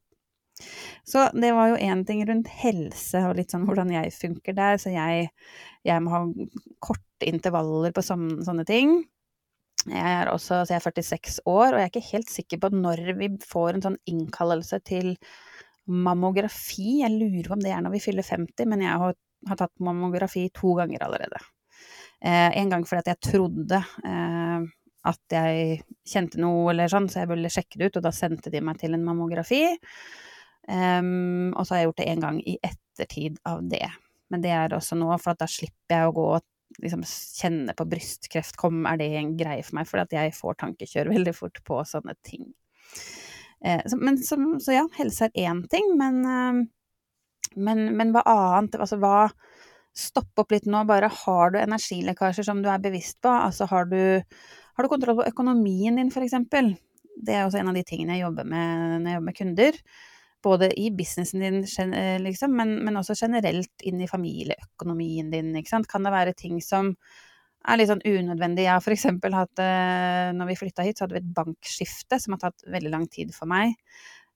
Så 1.06 1.28
det 1.38 1.52
var 1.54 1.72
jo 1.72 1.82
én 1.82 2.04
ting 2.06 2.24
rundt 2.26 2.50
helse 2.64 3.22
og 3.28 3.36
litt 3.38 3.54
sånn 3.54 3.68
hvordan 3.68 3.92
jeg 3.94 4.14
funker 4.16 4.56
der, 4.58 4.80
så 4.82 4.94
jeg, 4.94 5.30
jeg 5.86 6.04
må 6.04 6.14
ha 6.14 6.24
korte 6.84 7.30
intervaller 7.30 7.94
på 7.94 8.04
sånne, 8.06 8.40
sånne 8.46 8.66
ting. 8.68 8.98
Jeg 9.92 10.14
er 10.22 10.32
også 10.32 10.64
så 10.68 10.74
jeg 10.76 10.82
er 10.82 10.88
46 10.90 11.38
år, 11.46 11.72
og 11.72 11.80
jeg 11.80 11.86
er 11.86 11.92
ikke 11.92 12.10
helt 12.12 12.32
sikker 12.34 12.62
på 12.64 12.72
når 12.76 13.04
vi 13.20 13.30
får 13.48 13.78
en 13.78 13.86
sånn 13.86 14.00
innkallelse 14.10 14.82
til 14.88 15.14
mammografi. 15.88 17.02
Jeg 17.04 17.14
lurer 17.16 17.48
på 17.48 17.56
om 17.56 17.64
det 17.64 17.72
er 17.74 17.84
når 17.86 17.96
vi 17.96 18.04
fyller 18.04 18.28
50, 18.28 18.68
men 18.68 18.84
jeg 18.84 19.04
har, 19.04 19.16
har 19.48 19.60
tatt 19.60 19.74
mammografi 19.84 20.48
to 20.56 20.74
ganger 20.80 21.08
allerede. 21.08 21.40
Eh, 22.20 22.50
en 22.60 22.74
gang 22.74 22.84
fordi 22.90 23.06
at 23.06 23.12
jeg 23.14 23.24
trodde 23.32 23.80
eh, 24.10 24.68
at 25.08 25.36
jeg 25.38 25.82
kjente 26.08 26.42
noe 26.42 26.72
eller 26.74 26.92
sånn, 26.92 27.08
så 27.12 27.22
jeg 27.24 27.32
ville 27.32 27.52
sjekke 27.54 27.80
det 27.80 27.90
ut, 27.90 28.00
og 28.00 28.08
da 28.08 28.14
sendte 28.16 28.52
de 28.54 28.64
meg 28.64 28.80
til 28.82 28.98
en 28.98 29.06
mammografi. 29.08 29.64
Um, 30.68 31.54
og 31.56 31.64
så 31.64 31.74
har 31.74 31.80
jeg 31.80 31.88
gjort 31.88 32.02
det 32.02 32.08
en 32.12 32.24
gang 32.26 32.40
i 32.44 32.58
ettertid 32.60 33.38
av 33.48 33.62
det. 33.72 33.86
Men 34.28 34.44
det 34.44 34.52
er 34.52 34.76
også 34.76 34.98
nå, 35.00 35.08
for 35.24 35.40
da 35.40 35.48
slipper 35.48 35.96
jeg 35.96 36.10
å 36.10 36.16
gå 36.18 36.26
og 36.36 36.44
liksom 36.82 37.04
kjenne 37.08 37.76
på 37.78 37.86
brystkreft, 37.90 38.58
kom, 38.60 38.84
er 38.90 39.00
det 39.00 39.10
en 39.18 39.36
greie 39.40 39.64
for 39.66 39.80
meg? 39.80 39.90
For 39.90 40.04
at 40.04 40.14
jeg 40.16 40.36
får 40.38 40.60
tankekjør 40.64 41.12
veldig 41.16 41.36
fort 41.36 41.62
på 41.68 41.82
sånne 41.88 42.18
ting. 42.28 42.50
Eh, 43.66 43.82
så, 43.86 44.00
men, 44.00 44.20
så, 44.22 44.38
så, 44.64 44.76
ja, 44.76 44.88
helse 45.00 45.30
er 45.30 45.48
én 45.50 45.64
ting, 45.72 45.96
men, 46.00 46.20
eh, 46.26 46.60
men, 47.58 47.88
men, 47.98 48.14
hva 48.16 48.26
annet? 48.28 48.80
Altså 48.80 49.00
hva 49.02 49.32
Stopp 49.98 50.38
opp 50.38 50.52
litt 50.54 50.68
nå, 50.70 50.84
bare 50.86 51.08
har 51.10 51.50
du 51.50 51.56
energilekkasjer 51.58 52.46
som 52.46 52.60
du 52.62 52.68
er 52.70 52.82
bevisst 52.84 53.18
på? 53.26 53.32
Altså 53.34 53.66
har 53.72 53.88
du, 53.90 53.98
har 54.22 54.86
du 54.86 54.90
kontroll 54.92 55.18
på 55.18 55.26
økonomien 55.26 55.98
din, 55.98 56.12
eksempel? 56.22 56.76
Det 57.18 57.34
er 57.34 57.48
også 57.48 57.58
en 57.58 57.72
av 57.72 57.80
de 57.80 57.82
tingene 57.82 58.14
jeg 58.14 58.28
jobber 58.28 58.46
med 58.46 59.00
når 59.02 59.10
jeg 59.10 59.18
jobber 59.18 59.26
med 59.26 59.38
kunder 59.40 59.80
både 60.44 60.70
i 60.80 60.90
businessen 60.92 61.42
din, 61.42 61.94
eh, 61.94 62.20
liksom, 62.22 62.56
men, 62.56 62.76
men, 62.86 62.98
også 62.98 63.16
generelt 63.18 63.86
inn 63.86 64.02
i 64.02 64.10
familieøkonomien 64.10 65.32
din. 65.34 65.56
Kan 65.66 66.06
det 66.06 66.14
være 66.14 66.36
ting 66.38 66.60
som 66.62 66.94
er 67.68 67.80
litt 67.80 67.90
sånn 67.92 68.06
unødvendig? 68.06 68.68
Jeg 68.68 68.76
har 68.76 68.98
eksempel 68.98 69.38
hatt, 69.38 69.64
eh, 69.64 70.34
når 70.38 70.52
vi 70.52 70.60
flytta 70.60 70.86
hit, 70.86 71.00
så 71.00 71.06
hadde 71.06 71.18
vi 71.18 71.24
et 71.24 71.34
bankskifte 71.40 72.22
som 72.22 72.36
har 72.36 72.46
tatt 72.46 72.68
veldig 72.68 72.94
lang 72.94 73.08
tid 73.12 73.34
for 73.36 73.50
meg. 73.50 73.74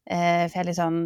Eh, 0.08 0.48
for 0.48 0.58
jeg 0.58 0.66
er 0.66 0.72
litt 0.72 0.82
sånn 0.82 1.06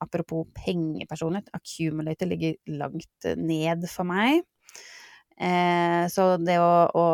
Apropos 0.00 0.46
pengepersonlighet, 0.56 1.50
accumulator 1.52 2.24
ligger 2.24 2.54
langt 2.72 3.26
ned 3.36 3.82
for 3.92 4.08
meg. 4.08 4.38
Så 6.08 6.24
det 6.40 6.54
å, 6.56 6.70
å, 6.88 7.04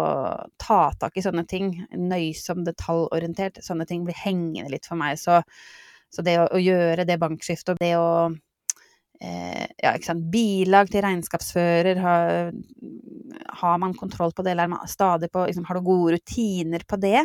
ta 0.55 0.79
tak 0.95 1.19
i 1.19 1.25
sånne 1.25 1.43
ting, 1.51 1.73
nøysom, 1.99 2.63
detaljorientert, 2.63 3.59
sånne 3.67 3.89
ting 3.91 4.07
blir 4.07 4.15
hengende 4.21 4.71
litt 4.71 4.87
for 4.87 5.03
meg. 5.03 5.19
Så, 5.19 5.41
så 6.13 6.25
det 6.27 6.37
å, 6.41 6.49
å, 6.49 6.61
gjøre 6.63 7.07
det 7.09 7.19
bankskiftet, 7.21 7.75
og 7.75 7.83
det 7.83 7.95
å 7.99 8.11
eh, 9.21 9.67
Ja, 9.83 9.93
ikke 9.93 10.11
sant. 10.11 10.29
Bilag 10.33 10.93
til 10.93 11.05
regnskapsfører, 11.05 12.01
har, 12.03 12.53
har 13.63 13.83
man 13.83 13.97
kontroll 13.99 14.35
på 14.37 14.45
det, 14.47 14.55
eller 14.55 14.69
er 14.69 14.75
man 14.77 14.91
stadig 14.91 15.31
på 15.33 15.49
liksom, 15.49 15.67
Har 15.69 15.79
du 15.79 15.87
gode 15.87 16.17
rutiner 16.17 16.87
på 16.89 17.01
det? 17.03 17.21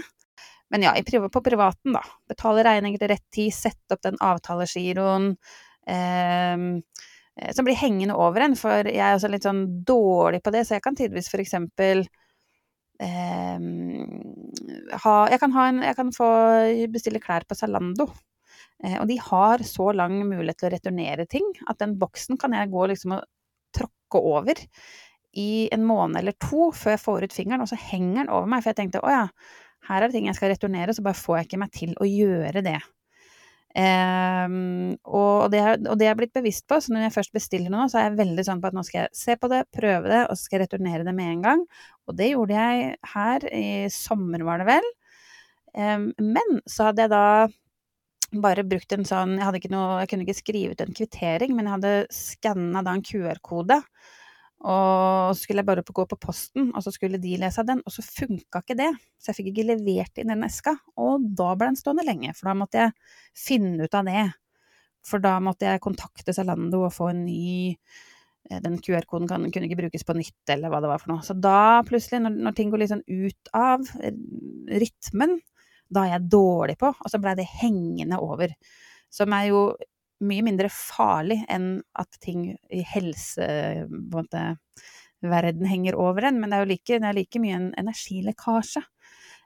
Men 0.72 0.88
ja, 0.88 0.96
på 0.96 1.44
privaten, 1.44 1.98
da. 1.98 2.04
Betale 2.32 2.63
regninger 2.63 3.02
til 3.02 3.12
rett 3.12 3.26
tid, 3.34 3.52
sette 3.52 3.98
opp 3.98 4.06
den 4.06 4.20
avtalegiroen. 4.24 5.34
Eh, 5.89 6.70
Eh, 7.41 7.54
som 7.54 7.65
blir 7.65 7.80
hengende 7.80 8.15
over 8.15 8.44
en, 8.46 8.56
for 8.60 8.88
jeg 8.88 9.02
er 9.02 9.15
også 9.15 9.30
litt 9.32 9.46
sånn 9.48 9.63
dårlig 9.88 10.41
på 10.44 10.54
det, 10.54 10.65
så 10.67 10.76
jeg 10.76 10.86
kan 10.86 10.98
tidvis 10.98 11.30
for 11.32 11.44
eksempel 11.44 12.04
eh, 13.02 13.63
ha 15.06 15.15
jeg 15.32 15.41
kan, 15.41 15.56
ha 15.56 15.70
en, 15.72 15.80
jeg 15.88 15.98
kan 15.98 16.12
få 16.15 16.32
bestille 16.91 17.24
klær 17.24 17.48
på 17.48 17.58
Zalando. 17.58 18.10
Eh, 18.84 18.98
og 19.00 19.08
de 19.10 19.17
har 19.22 19.63
så 19.67 19.91
lang 19.96 20.17
mulighet 20.26 20.62
til 20.62 20.72
å 20.72 20.74
returnere 20.76 21.28
ting 21.30 21.48
at 21.70 21.82
den 21.82 21.98
boksen 22.02 22.39
kan 22.41 22.56
jeg 22.58 22.72
gå 22.74 22.88
liksom 22.91 23.17
og 23.20 23.26
tråkke 23.76 24.22
over 24.22 24.62
i 25.38 25.70
en 25.72 25.84
måned 25.88 26.20
eller 26.20 26.36
to 26.44 26.72
før 26.76 26.98
jeg 26.98 27.04
får 27.06 27.28
ut 27.28 27.36
fingeren, 27.36 27.63
og 27.63 27.70
så 27.72 27.80
henger 27.80 28.26
den 28.26 28.34
over 28.34 28.50
meg. 28.52 28.63
For 28.63 28.74
jeg 28.74 28.82
tenkte 28.82 29.04
å 29.04 29.12
ja, 29.13 29.28
her 29.88 30.02
er 30.02 30.10
det 30.10 30.17
ting 30.17 30.28
jeg 30.28 30.38
skal 30.38 30.52
returnere, 30.52 30.96
så 30.96 31.06
bare 31.06 31.20
får 31.20 31.38
jeg 31.38 31.48
ikke 31.48 31.62
meg 31.62 31.78
til 31.78 31.94
å 31.96 32.08
gjøre 32.10 32.65
det. 32.65 32.80
Um, 33.72 34.98
og, 35.08 35.46
det 35.54 35.62
er, 35.63 35.78
og 35.88 35.96
det 35.96 36.04
er 36.04 36.10
jeg 36.10 36.17
blitt 36.20 36.36
bevisst 36.36 36.65
på, 36.67 36.82
så 36.84 36.91
når 36.91 37.06
jeg 37.06 37.15
først 37.15 37.36
bestiller 37.38 37.72
noe, 37.72 37.86
så 37.88 38.02
er 38.02 38.10
jeg 38.10 38.17
veldig 38.20 38.44
sånn 38.44 38.60
på 38.60 38.67
at 38.67 38.76
nå 38.76 38.84
skal 38.84 39.06
jeg 39.06 39.15
se 39.15 39.38
på 39.39 39.48
det, 39.52 39.62
prøve 39.72 40.12
det, 40.12 40.26
og 40.26 40.36
så 40.36 40.44
skal 40.44 40.58
jeg 40.60 40.65
returnere 40.65 41.08
det 41.08 41.15
med 41.15 41.32
en 41.38 41.46
gang. 41.46 41.63
Og 42.12 42.17
det 42.20 42.34
gjorde 42.34 42.58
jeg 42.58 42.91
her 43.13 43.48
i 43.56 43.65
sommer, 43.96 44.44
var 44.48 44.60
det 44.60 44.67
vel. 44.74 44.91
Um, 45.72 46.10
men 46.20 46.60
så 46.67 46.89
hadde 46.89 47.06
jeg 47.06 47.13
da 47.13 47.26
bare 48.32 48.63
brukt 48.63 48.94
en 48.96 49.04
sånn 49.08 49.38
Jeg 49.39 49.60
ikke 49.60 49.72
noe, 49.74 50.00
jeg 50.02 50.12
kunne 50.12 50.26
ikke 50.28 50.39
skrive 50.39 50.76
ut 50.76 50.82
en 50.84 50.96
kvittering, 50.96 51.54
men 51.58 51.67
jeg 51.67 51.78
hadde 51.78 51.94
skanna 52.15 52.84
da 52.86 52.96
en 52.96 53.06
QR-kode. 53.06 53.82
Og 54.62 55.34
så 55.34 55.41
skulle 55.41 55.63
jeg 55.63 55.70
bare 55.72 55.84
gå 55.84 56.04
på 56.06 56.20
posten, 56.22 56.70
og 56.76 56.84
så 56.86 56.94
skulle 56.94 57.20
de 57.22 57.34
lese 57.41 57.63
den, 57.65 57.82
og 57.82 57.94
så 57.96 58.04
funka 58.06 58.62
ikke 58.62 58.78
det. 58.78 58.91
Så 59.17 59.32
jeg 59.32 59.39
fikk 59.39 59.52
ikke 59.52 59.67
levert 59.72 60.22
inn 60.22 60.30
den 60.30 60.46
eska, 60.46 60.76
og 61.02 61.26
da 61.38 61.56
ble 61.56 61.72
den 61.72 61.80
stående 61.80 62.06
lenge, 62.06 62.36
for 62.38 62.52
da 62.52 62.56
måtte 62.60 62.84
jeg 62.84 62.94
finne 63.48 63.88
ut 63.88 63.98
av 63.98 64.06
det. 64.06 64.28
For 65.08 65.24
da 65.24 65.39
måtte 65.41 65.65
jeg 65.65 65.82
kontakte 65.82 66.36
Zalando 66.36 66.84
og 66.86 66.94
få 66.94 67.08
en 67.10 67.24
ny 67.26 67.72
eh, 67.74 68.60
Den 68.62 68.78
QR-koden 68.86 69.26
kunne 69.26 69.65
ikke 69.65 69.80
brukes 69.80 70.06
på 70.06 70.13
nytt, 70.13 70.44
eller 70.54 70.70
hva 70.70 70.82
det 70.84 70.91
var 70.91 71.02
for 71.02 71.15
noe. 71.15 71.26
Så 71.26 71.34
da 71.34 71.82
plutselig, 71.88 72.22
når, 72.22 72.38
når 72.46 72.58
ting 72.58 72.70
går 72.70 72.84
litt 72.84 72.94
sånn 72.94 73.08
ut 73.10 73.54
av 73.58 73.89
eh, 73.98 74.13
rytmen, 74.84 75.39
da 75.91 76.06
er 76.06 76.15
jeg 76.15 76.30
dårlig 76.32 76.77
på, 76.82 76.88
og 76.93 77.08
så 77.12 77.19
blei 77.21 77.36
det 77.39 77.47
hengende 77.62 78.17
over. 78.23 78.54
Som 79.12 79.34
er 79.36 79.45
jo 79.51 79.62
mye 80.21 80.43
mindre 80.45 80.69
farlig 80.71 81.39
enn 81.49 81.82
at 81.97 82.19
ting 82.21 82.45
i 82.69 82.84
helseverden 82.86 84.58
henger 85.69 85.97
over 85.99 86.30
en, 86.30 86.39
men 86.41 86.49
det 86.49 86.58
er 86.58 86.63
jo 86.63 86.71
like, 86.71 86.99
er 87.01 87.17
like 87.17 87.41
mye 87.41 87.58
en 87.58 87.71
energilekkasje. 87.82 88.84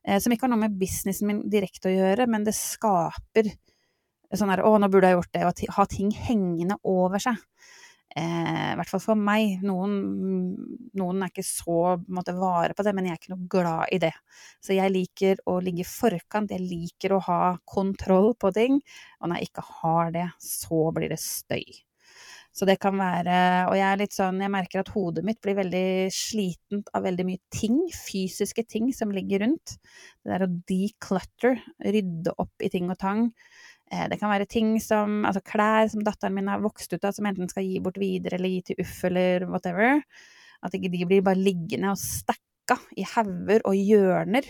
Eh, 0.05 0.19
som 0.21 0.31
ikke 0.33 0.45
har 0.45 0.53
noe 0.53 0.65
med 0.67 0.77
businessen 0.79 1.27
min 1.29 1.41
direkte 1.49 1.89
å 1.89 1.95
gjøre, 1.95 2.27
men 2.29 2.45
det 2.45 2.55
skaper 2.57 3.45
sånn 4.35 4.51
her 4.51 4.61
'Å, 4.65 4.79
nå 4.79 4.87
burde 4.91 5.07
jeg 5.09 5.15
gjort 5.17 5.33
det', 5.33 5.69
Å 5.69 5.75
ha 5.77 5.85
ting 5.85 6.11
hengende 6.11 6.75
over 6.83 7.19
seg. 7.19 7.37
Eh, 8.15 8.71
I 8.71 8.75
hvert 8.79 8.91
fall 8.93 9.03
for 9.03 9.19
meg. 9.19 9.57
Noen, 9.67 9.95
noen 10.95 11.23
er 11.23 11.31
ikke 11.33 11.43
så 11.43 11.95
måtte, 12.07 12.35
vare 12.37 12.75
på 12.75 12.85
det, 12.87 12.93
men 12.95 13.09
jeg 13.09 13.15
er 13.15 13.19
ikke 13.21 13.33
noe 13.33 13.49
glad 13.51 13.95
i 13.95 13.99
det. 14.05 14.13
Så 14.63 14.77
jeg 14.77 14.93
liker 14.93 15.41
å 15.51 15.57
ligge 15.63 15.83
i 15.83 15.89
forkant, 15.89 16.53
jeg 16.55 16.63
liker 16.63 17.15
å 17.17 17.23
ha 17.27 17.41
kontroll 17.67 18.31
på 18.39 18.53
ting. 18.55 18.79
Og 19.19 19.27
når 19.27 19.41
jeg 19.41 19.51
ikke 19.51 19.67
har 19.81 20.15
det, 20.15 20.29
så 20.39 20.87
blir 20.95 21.11
det 21.11 21.19
støy. 21.23 21.65
Så 22.55 22.63
det 22.63 22.77
kan 22.79 22.95
være 22.95 23.37
Og 23.67 23.73
jeg 23.75 23.83
er 23.83 23.99
litt 23.99 24.13
sånn 24.15 24.37
Jeg 24.39 24.51
merker 24.53 24.79
at 24.79 24.91
hodet 24.93 25.25
mitt 25.27 25.41
blir 25.43 25.57
veldig 25.57 26.07
slitent 26.15 26.87
av 26.95 27.03
veldig 27.03 27.25
mye 27.27 27.41
ting. 27.51 27.81
Fysiske 27.91 28.63
ting 28.63 28.93
som 28.95 29.11
ligger 29.11 29.43
rundt. 29.43 29.75
Det 30.23 30.31
der 30.31 30.45
å 30.47 30.51
declutter, 30.71 31.59
rydde 31.83 32.35
opp 32.39 32.63
i 32.63 32.71
ting 32.71 32.87
og 32.87 32.99
tang. 33.01 33.27
Eh, 33.93 34.07
det 34.09 34.17
kan 34.21 34.31
være 34.31 34.47
ting 34.49 34.75
som 34.81 35.21
Altså 35.27 35.43
klær 35.45 35.89
som 35.91 36.01
datteren 36.05 36.33
min 36.33 36.49
har 36.49 36.63
vokst 36.63 36.93
ut 36.93 37.03
av, 37.03 37.13
som 37.13 37.27
enten 37.29 37.49
skal 37.51 37.67
gi 37.67 37.79
bort 37.83 37.99
videre 38.01 38.39
eller 38.39 38.53
gi 38.55 38.61
til 38.71 38.81
Uff 38.85 39.03
eller 39.09 39.47
whatever. 39.49 40.01
At 40.65 40.73
ikke 40.73 40.91
de 40.93 41.05
blir 41.05 41.25
bare 41.25 41.39
liggende 41.39 41.93
og 41.93 42.01
stakka 42.01 42.79
i 42.97 43.05
hauger 43.15 43.65
og 43.69 43.77
hjørner. 43.77 44.47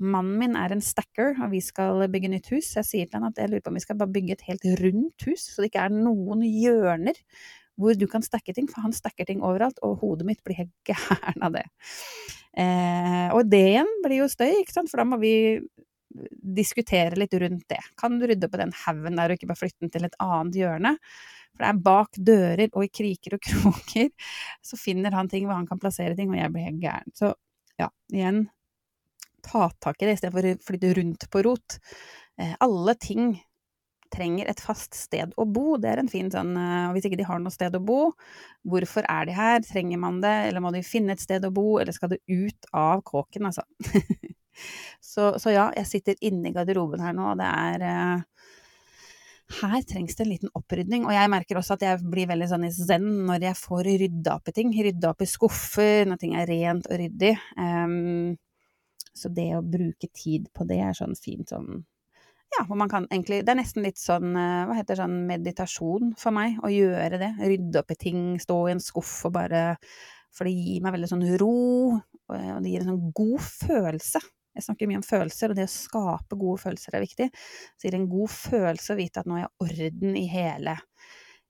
Mannen 0.00 0.38
min 0.40 0.56
er 0.56 0.72
en 0.72 0.80
stacker, 0.80 1.34
og 1.44 1.50
vi 1.52 1.60
skal 1.60 2.06
bygge 2.08 2.30
nytt 2.32 2.48
hus. 2.54 2.70
Jeg 2.78 2.88
sier 2.88 3.08
til 3.08 3.18
han 3.18 3.28
at 3.28 3.36
jeg 3.36 3.50
lurer 3.52 3.64
på 3.64 3.72
om 3.72 3.76
vi 3.76 3.82
skal 3.84 3.98
bare 4.00 4.14
bygge 4.14 4.36
et 4.38 4.46
helt 4.46 4.64
rundt 4.80 5.26
hus, 5.28 5.44
så 5.44 5.60
det 5.60 5.68
ikke 5.68 5.88
er 5.90 5.92
noen 5.92 6.44
hjørner 6.46 7.18
hvor 7.80 7.96
du 7.96 8.06
kan 8.08 8.24
stacke 8.24 8.52
ting, 8.56 8.66
for 8.68 8.84
han 8.84 8.92
stacker 8.96 9.28
ting 9.28 9.44
overalt, 9.44 9.78
og 9.84 10.00
hodet 10.02 10.26
mitt 10.28 10.40
blir 10.44 10.58
helt 10.62 10.72
gæren 10.88 11.44
av 11.44 11.56
det. 11.56 11.66
Eh, 12.60 13.28
og 13.36 13.48
det 13.48 13.62
igjen 13.74 13.92
blir 14.04 14.22
jo 14.22 14.28
støy, 14.28 14.50
ikke 14.60 14.74
sant, 14.74 14.90
for 14.92 15.00
da 15.00 15.06
må 15.08 15.20
vi 15.20 15.34
diskutere 16.60 17.18
litt 17.18 17.34
rundt 17.38 17.68
det. 17.70 17.80
Kan 18.00 18.18
du 18.18 18.26
rydde 18.26 18.48
opp 18.48 18.56
i 18.56 18.62
den 18.64 18.74
haugen 18.84 19.18
der 19.18 19.30
og 19.30 19.38
ikke 19.38 19.50
bare 19.50 19.62
flytte 19.62 19.84
den 19.84 19.92
til 19.94 20.06
et 20.08 20.16
annet 20.22 20.58
hjørne? 20.58 20.94
For 21.50 21.64
det 21.64 21.68
er 21.70 21.82
bak 21.84 22.22
dører 22.30 22.64
og 22.70 22.86
i 22.86 22.92
kriker 23.00 23.36
og 23.36 23.44
kroker, 23.50 24.08
så 24.64 24.80
finner 24.80 25.14
han 25.16 25.30
ting 25.30 25.46
hvor 25.46 25.58
han 25.58 25.68
kan 25.68 25.82
plassere 25.82 26.16
ting, 26.18 26.32
og 26.32 26.40
jeg 26.40 26.54
blir 26.54 26.66
helt 26.68 26.82
gæren. 26.82 27.14
Så 27.16 27.34
ja, 27.80 27.90
igjen, 28.12 28.44
ta 29.46 29.70
tak 29.80 30.02
i 30.02 30.08
det 30.08 30.18
istedenfor 30.18 30.50
å 30.50 30.56
flytte 30.66 30.96
rundt 30.98 31.30
på 31.32 31.44
rot. 31.46 31.78
Eh, 32.40 32.56
alle 32.64 32.96
ting 33.00 33.38
trenger 34.10 34.48
et 34.50 34.60
fast 34.62 34.96
sted 34.98 35.34
å 35.38 35.46
bo. 35.46 35.76
Det 35.80 35.92
er 35.92 36.02
en 36.02 36.10
fin 36.10 36.30
sånn 36.32 36.56
eh, 36.58 36.88
Og 36.88 36.96
hvis 36.96 37.06
ikke 37.06 37.20
de 37.20 37.28
har 37.28 37.38
noe 37.42 37.54
sted 37.54 37.76
å 37.78 37.82
bo, 37.84 38.00
hvorfor 38.66 39.06
er 39.06 39.28
de 39.28 39.36
her? 39.36 39.62
Trenger 39.66 40.02
man 40.02 40.18
det, 40.24 40.34
eller 40.48 40.64
må 40.64 40.74
de 40.74 40.82
finne 40.86 41.14
et 41.14 41.22
sted 41.22 41.46
å 41.46 41.52
bo, 41.54 41.78
eller 41.78 41.94
skal 41.96 42.14
det 42.14 42.22
ut 42.26 42.70
av 42.74 43.04
kåken, 43.06 43.50
altså? 43.52 43.66
Så, 45.00 45.34
så, 45.42 45.52
ja, 45.54 45.68
jeg 45.76 45.88
sitter 45.88 46.18
inne 46.26 46.50
i 46.50 46.54
garderoben 46.54 47.02
her 47.02 47.16
nå, 47.16 47.32
og 47.32 47.40
det 47.40 47.48
er 47.50 47.86
uh, 47.86 48.50
her 49.60 49.82
trengs 49.82 50.14
det 50.16 50.24
en 50.24 50.30
liten 50.30 50.52
opprydning, 50.54 51.04
og 51.06 51.14
jeg 51.14 51.30
merker 51.32 51.58
også 51.58 51.74
at 51.74 51.84
jeg 51.84 52.02
blir 52.12 52.28
veldig 52.30 52.46
sånn 52.52 52.66
i 52.68 52.72
zen 52.74 53.06
når 53.26 53.48
jeg 53.48 53.58
får 53.58 53.88
rydda 53.88 54.36
opp 54.36 54.50
i 54.50 54.54
ting. 54.54 54.70
Rydda 54.70 55.10
opp 55.10 55.24
i 55.24 55.28
skuffer, 55.28 56.04
når 56.06 56.20
ting 56.20 56.36
er 56.38 56.46
rent 56.50 56.86
og 56.86 57.00
ryddig. 57.00 57.32
Um, 57.58 58.36
så 59.16 59.30
det 59.34 59.48
å 59.56 59.64
bruke 59.66 60.06
tid 60.14 60.46
på 60.54 60.66
det 60.68 60.78
er 60.84 60.94
sånn 60.94 61.16
fint 61.18 61.50
sånn 61.50 61.82
Ja, 62.54 62.62
hvor 62.68 62.78
man 62.78 62.90
kan 62.90 63.08
egentlig 63.10 63.40
Det 63.42 63.50
er 63.50 63.58
nesten 63.58 63.82
litt 63.82 63.98
sånn, 63.98 64.36
uh, 64.38 64.68
hva 64.68 64.76
heter 64.78 65.00
sånn 65.02 65.16
meditasjon 65.26 66.14
for 66.18 66.34
meg, 66.34 66.60
å 66.62 66.70
gjøre 66.70 67.18
det. 67.18 67.32
Rydde 67.42 67.82
opp 67.82 67.90
i 67.90 67.98
ting, 68.06 68.22
stå 68.42 68.62
i 68.68 68.76
en 68.76 68.82
skuff 68.84 69.16
og 69.26 69.34
bare 69.34 69.64
For 70.30 70.46
det 70.46 70.54
gir 70.54 70.84
meg 70.84 70.94
veldig 70.94 71.10
sånn 71.10 71.26
ro, 71.42 71.56
og 72.30 72.62
det 72.62 72.70
gir 72.70 72.84
en 72.84 72.92
sånn 72.92 73.10
god 73.18 73.42
følelse 73.42 74.22
jeg 74.56 74.66
snakker 74.66 74.90
mye 74.90 74.98
om 75.00 75.06
følelser, 75.06 75.52
og 75.52 75.58
det 75.58 75.68
å 75.68 75.72
skape 75.72 76.38
gode 76.38 76.60
følelser 76.64 76.96
er 76.96 77.04
viktig. 77.04 77.28
Så 77.76 77.86
gir 77.86 77.94
det 77.94 78.00
en 78.02 78.10
god 78.10 78.32
følelse 78.34 78.94
å 78.94 78.98
vite 78.98 79.22
at 79.22 79.30
nå 79.30 79.38
er 79.38 79.50
orden 79.62 80.16
i 80.18 80.26
hele, 80.30 80.74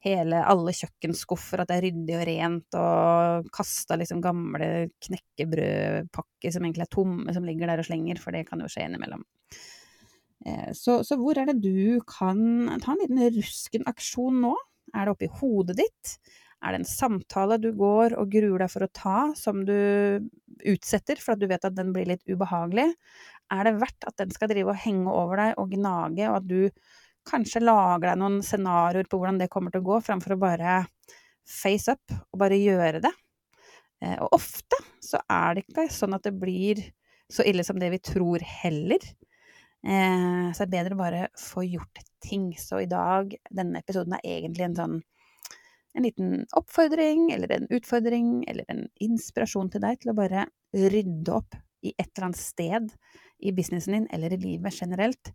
hele 0.05 0.43
alle 0.53 0.75
kjøkkenskuffer, 0.77 1.63
at 1.63 1.71
det 1.71 1.79
er 1.79 1.87
ryddig 1.89 2.17
og 2.19 2.25
rent, 2.29 2.79
og 2.81 3.51
kasta 3.57 3.97
liksom 4.01 4.23
gamle 4.25 4.71
knekkebrødpakker 5.07 6.57
som 6.57 6.67
egentlig 6.67 6.87
er 6.87 6.95
tomme, 6.97 7.37
som 7.37 7.49
ligger 7.49 7.73
der 7.73 7.83
og 7.83 7.89
slenger, 7.89 8.21
for 8.21 8.37
det 8.37 8.47
kan 8.49 8.65
jo 8.65 8.69
skje 8.71 8.89
innimellom. 8.89 9.25
Eh, 10.47 10.71
så, 10.77 11.01
så 11.05 11.17
hvor 11.21 11.41
er 11.41 11.51
det 11.51 11.61
du 11.65 12.01
kan 12.09 12.69
ta 12.85 12.95
en 12.95 13.03
liten 13.03 13.25
rusken-aksjon 13.39 14.45
nå? 14.45 14.55
Er 14.97 15.07
det 15.07 15.15
oppi 15.15 15.29
hodet 15.41 15.79
ditt? 15.81 16.17
Er 16.61 16.75
det 16.75 16.83
en 16.83 16.89
samtale 16.89 17.57
du 17.61 17.71
går 17.77 18.15
og 18.21 18.33
gruer 18.33 18.61
deg 18.61 18.73
for 18.73 18.85
å 18.85 18.93
ta, 18.93 19.19
som 19.39 19.63
du 19.65 19.77
utsetter 20.69 21.21
for 21.23 21.35
at 21.35 21.41
du 21.41 21.47
vet 21.49 21.65
at 21.65 21.77
den 21.77 21.95
blir 21.95 22.09
litt 22.11 22.27
ubehagelig? 22.29 22.91
Er 23.51 23.67
det 23.67 23.79
verdt 23.81 24.07
at 24.07 24.19
den 24.21 24.35
skal 24.35 24.51
drive 24.53 24.75
og 24.75 24.83
henge 24.83 25.09
over 25.09 25.41
deg 25.41 25.61
og 25.63 25.73
gnage, 25.73 26.29
og 26.29 26.37
at 26.43 26.51
du 26.51 26.69
kanskje 27.29 27.63
lager 27.65 28.11
deg 28.11 28.21
noen 28.21 28.39
scenarioer 28.45 29.09
på 29.09 29.21
hvordan 29.21 29.41
det 29.41 29.51
kommer 29.53 29.73
til 29.73 29.83
å 29.83 29.89
gå, 29.89 29.99
framfor 30.05 30.37
å 30.37 30.43
bare 30.45 30.77
face 31.49 31.97
up 31.97 32.15
og 32.19 32.41
bare 32.45 32.61
gjøre 32.61 33.03
det? 33.05 33.13
Eh, 34.05 34.17
og 34.21 34.37
ofte 34.37 34.79
så 35.05 35.21
er 35.33 35.57
det 35.57 35.65
ikke 35.67 35.89
sånn 35.93 36.17
at 36.17 36.29
det 36.29 36.37
blir 36.41 36.81
så 37.31 37.45
ille 37.47 37.65
som 37.65 37.79
det 37.81 37.91
vi 37.95 38.03
tror 38.05 38.43
heller. 38.45 39.05
Eh, 39.87 40.49
så 40.53 40.65
det 40.65 40.69
er 40.69 40.75
bedre 40.75 40.97
å 40.97 41.01
bare 41.01 41.23
få 41.39 41.65
gjort 41.65 42.03
ting. 42.25 42.51
Så 42.61 42.83
i 42.85 42.91
dag, 42.91 43.33
denne 43.49 43.81
episoden 43.81 44.19
er 44.19 44.27
egentlig 44.27 44.69
en 44.69 44.79
sånn 44.79 44.99
en 45.95 46.07
liten 46.07 46.45
oppfordring 46.57 47.31
eller 47.35 47.53
en 47.53 47.67
utfordring 47.71 48.45
eller 48.49 48.69
en 48.69 48.85
inspirasjon 49.03 49.73
til 49.73 49.83
deg 49.83 50.01
til 50.01 50.13
å 50.13 50.19
bare 50.19 50.47
rydde 50.77 51.35
opp 51.35 51.59
i 51.83 51.95
et 51.97 52.11
eller 52.13 52.29
annet 52.29 52.41
sted 52.41 52.93
i 53.41 53.53
businessen 53.57 53.97
din 53.97 54.07
eller 54.13 54.35
i 54.37 54.41
livet 54.41 54.77
generelt 54.83 55.33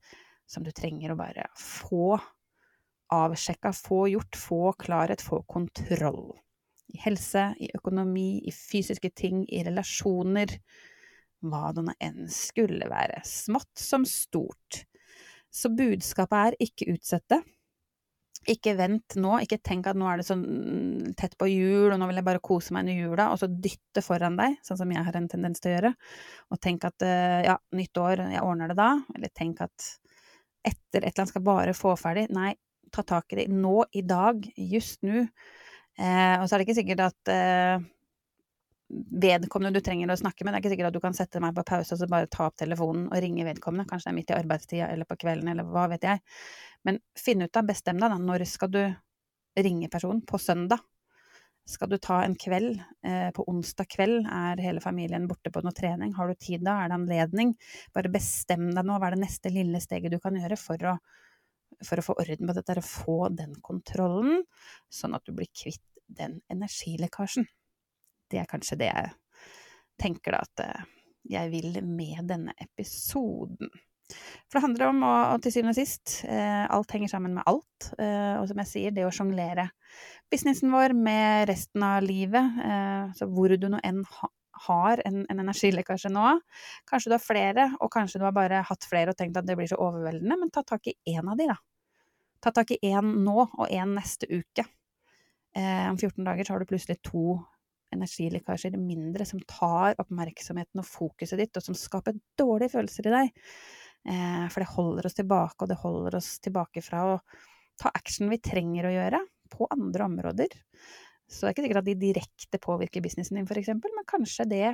som 0.47 0.63
du 0.63 0.71
trenger 0.75 1.11
å 1.11 1.19
bare 1.19 1.47
få 1.57 2.15
avsjekka, 3.13 3.73
få 3.73 4.07
gjort, 4.09 4.35
få 4.37 4.73
klarhet, 4.81 5.21
få 5.21 5.41
kontroll. 5.49 6.33
I 6.93 6.99
helse, 7.01 7.47
i 7.61 7.69
økonomi, 7.75 8.41
i 8.45 8.53
fysiske 8.53 9.11
ting, 9.17 9.43
i 9.49 9.63
relasjoner. 9.65 10.53
Hva 11.45 11.71
det 11.75 11.85
nå 11.85 11.93
enn 12.01 12.29
skulle 12.31 12.87
være. 12.89 13.21
Smått 13.27 13.73
som 13.81 14.05
stort. 14.09 14.85
Så 15.53 15.69
budskapet 15.73 16.37
er 16.37 16.57
ikke 16.65 16.89
utsett 16.95 17.25
det. 17.31 17.41
Ikke 18.51 18.75
vent 18.77 19.15
nå, 19.17 19.39
ikke 19.41 19.57
tenk 19.65 19.87
at 19.89 19.97
nå 19.97 20.05
er 20.09 20.21
det 20.21 20.27
sånn 20.27 20.45
tett 21.17 21.33
på 21.39 21.47
jul, 21.49 21.89
og 21.89 21.97
nå 21.97 22.09
vil 22.11 22.19
jeg 22.21 22.27
bare 22.27 22.43
kose 22.45 22.75
meg 22.75 22.85
under 22.85 22.99
jula, 23.07 23.27
og 23.33 23.39
så 23.41 23.49
dytte 23.49 24.03
foran 24.05 24.37
deg, 24.37 24.59
sånn 24.65 24.77
som 24.83 24.91
jeg 24.93 25.05
har 25.07 25.17
en 25.17 25.29
tendens 25.31 25.63
til 25.63 25.71
å 25.71 25.75
gjøre, 25.75 25.93
og 26.53 26.61
tenk 26.61 26.85
at 26.85 27.05
ja, 27.47 27.55
nytt 27.73 28.01
år, 28.01 28.27
jeg 28.35 28.45
ordner 28.45 28.69
det 28.69 28.77
da, 28.77 28.91
eller 29.15 29.33
tenk 29.33 29.63
at 29.65 29.87
etter 30.65 31.03
et 31.03 31.11
eller 31.11 31.23
annet 31.23 31.33
skal 31.33 31.45
bare 31.45 31.75
få 31.77 31.93
ferdig. 31.99 32.27
Nei, 32.33 32.53
ta 32.93 33.03
tak 33.05 33.33
i 33.33 33.41
det 33.41 33.49
nå, 33.53 33.77
i 33.93 34.03
dag, 34.05 34.45
just 34.55 35.03
nå. 35.05 35.25
Eh, 35.95 36.35
og 36.39 36.47
så 36.47 36.55
er 36.55 36.59
det 36.59 36.65
ikke 36.67 36.79
sikkert 36.81 37.03
at 37.05 37.31
eh, 37.31 37.83
vedkommende 39.25 39.79
du 39.79 39.85
trenger 39.85 40.11
å 40.11 40.17
snakke 40.19 40.43
med, 40.43 40.53
det 40.53 40.59
er 40.59 40.63
ikke 40.63 40.73
sikkert 40.73 40.89
at 40.91 40.97
du 40.97 41.03
kan 41.03 41.15
sette 41.17 41.41
meg 41.43 41.55
på 41.55 41.65
pause 41.67 41.95
og 41.95 42.01
så 42.01 42.09
bare 42.11 42.29
ta 42.31 42.49
opp 42.49 42.57
telefonen 42.59 43.07
og 43.07 43.21
ringe 43.23 43.47
vedkommende, 43.47 43.87
kanskje 43.89 44.09
det 44.09 44.13
er 44.13 44.17
midt 44.19 44.33
i 44.33 44.37
arbeidstida 44.37 44.89
eller 44.91 45.09
på 45.09 45.17
kvelden 45.23 45.51
eller 45.53 45.67
hva 45.71 45.87
vet 45.93 46.05
jeg. 46.05 46.21
Men 46.85 46.99
finn 47.17 47.41
ut 47.41 47.57
av, 47.57 47.65
bestem 47.67 47.99
deg 48.01 48.11
da, 48.13 48.19
når 48.21 48.45
skal 48.49 48.71
du 48.73 48.83
ringe 49.57 49.89
personen? 49.91 50.21
På 50.27 50.39
søndag? 50.41 50.83
Skal 51.65 51.89
du 51.89 51.97
ta 51.97 52.19
en 52.21 52.35
kveld? 52.37 52.77
Eh, 53.01 53.29
på 53.33 53.45
onsdag 53.49 53.89
kveld 53.89 54.27
er 54.29 54.61
hele 54.61 54.83
familien 54.83 55.25
borte 55.27 55.49
på 55.49 55.63
noe 55.65 55.73
trening. 55.73 56.13
Har 56.13 56.29
du 56.29 56.37
tid 56.37 56.61
da? 56.65 56.77
Er 56.83 56.91
det 56.91 56.99
anledning? 56.99 57.55
Bare 57.95 58.11
bestem 58.13 58.67
deg 58.69 58.85
nå, 58.85 58.99
hva 58.99 59.09
er 59.09 59.17
det 59.17 59.25
neste 59.25 59.49
lille 59.53 59.81
steget 59.81 60.13
du 60.13 60.19
kan 60.21 60.37
gjøre 60.37 60.59
for 60.61 60.91
å 60.93 60.97
for 61.83 61.99
å 61.99 62.05
få 62.05 62.15
orden 62.21 62.47
på 62.47 62.55
dette, 62.55 62.77
å 62.79 62.85
få 62.85 63.17
den 63.35 63.55
kontrollen, 63.65 64.45
sånn 64.93 65.15
at 65.17 65.25
du 65.27 65.33
blir 65.35 65.49
kvitt 65.51 65.83
den 66.05 66.37
energilekkasjen. 66.51 67.47
Det 68.31 68.39
er 68.41 68.49
kanskje 68.49 68.77
det 68.79 68.91
jeg 68.91 69.11
tenker 70.01 70.35
da 70.35 70.43
at 70.45 70.63
eh, 70.63 70.85
jeg 71.35 71.51
vil 71.53 71.79
med 71.83 72.29
denne 72.29 72.55
episoden. 72.61 73.71
For 74.13 74.57
det 74.57 74.63
handler 74.65 74.89
om, 74.91 75.03
og 75.07 75.41
til 75.43 75.55
syvende 75.55 75.73
og 75.73 75.79
sist, 75.79 76.19
eh, 76.29 76.63
alt 76.69 76.93
henger 76.93 77.11
sammen 77.11 77.37
med 77.37 77.47
alt. 77.49 77.89
Eh, 77.97 78.35
og 78.37 78.47
som 78.49 78.61
jeg 78.61 78.71
sier, 78.71 78.95
det 78.95 79.07
å 79.07 79.13
sjonglere 79.13 79.69
businessen 80.31 80.73
vår 80.73 80.93
med 80.97 81.49
resten 81.49 81.83
av 81.85 82.03
livet, 82.03 82.57
så 83.15 83.27
hvor 83.29 83.53
du 83.55 83.69
nå 83.69 83.77
enn 83.85 84.01
har 84.65 85.01
en, 85.05 85.23
en 85.29 85.41
energilekkasje 85.43 86.11
nå. 86.13 86.27
Kanskje 86.89 87.11
du 87.11 87.15
har 87.17 87.23
flere, 87.23 87.67
og 87.83 87.91
kanskje 87.93 88.21
du 88.21 88.27
har 88.27 88.35
bare 88.35 88.63
hatt 88.65 88.87
flere 88.87 89.13
og 89.13 89.19
tenkt 89.19 89.37
at 89.39 89.47
det 89.47 89.57
blir 89.59 89.69
så 89.69 89.79
overveldende, 89.81 90.37
men 90.39 90.53
ta 90.53 90.63
tak 90.67 90.87
i 90.91 90.95
én 91.15 91.31
av 91.31 91.39
de, 91.39 91.49
da. 91.51 91.57
Ta 92.43 92.53
tak 92.55 92.75
i 92.75 92.79
én 92.91 93.11
nå, 93.25 93.35
og 93.45 93.65
én 93.67 93.95
neste 93.97 94.29
uke. 94.31 94.67
Eh, 95.55 95.85
om 95.89 95.97
14 95.97 96.23
dager 96.23 96.47
så 96.47 96.55
har 96.55 96.63
du 96.63 96.69
plutselig 96.69 96.99
to 97.05 97.39
energilekkasjer 97.95 98.75
mindre 98.79 99.27
som 99.27 99.39
tar 99.47 99.95
oppmerksomheten 100.01 100.81
og 100.81 100.87
fokuset 100.87 101.39
ditt, 101.39 101.55
og 101.55 101.63
som 101.63 101.77
skaper 101.79 102.17
dårlige 102.39 102.75
følelser 102.75 103.07
i 103.07 103.15
deg. 103.15 103.43
Eh, 104.05 104.45
for 104.53 104.61
det 104.61 104.69
holder 104.75 105.07
oss 105.09 105.17
tilbake, 105.17 105.63
og 105.63 105.71
det 105.71 105.79
holder 105.81 106.19
oss 106.19 106.35
tilbake 106.43 106.83
fra 106.85 107.05
å 107.09 107.15
ta 107.81 107.91
action 107.97 108.29
vi 108.31 108.37
trenger 108.43 108.87
å 108.87 108.93
gjøre 108.93 109.21
på 109.51 109.67
andre 109.73 110.05
områder. 110.05 110.53
Så 111.25 111.45
det 111.45 111.49
er 111.49 111.55
ikke 111.55 111.65
sikkert 111.65 111.81
at 111.81 111.89
de 111.89 111.95
direkte 111.99 112.61
påvirker 112.61 113.03
businessen 113.03 113.39
din, 113.39 113.47
f.eks., 113.49 113.71
men 113.81 114.07
kanskje 114.09 114.45
det 114.49 114.67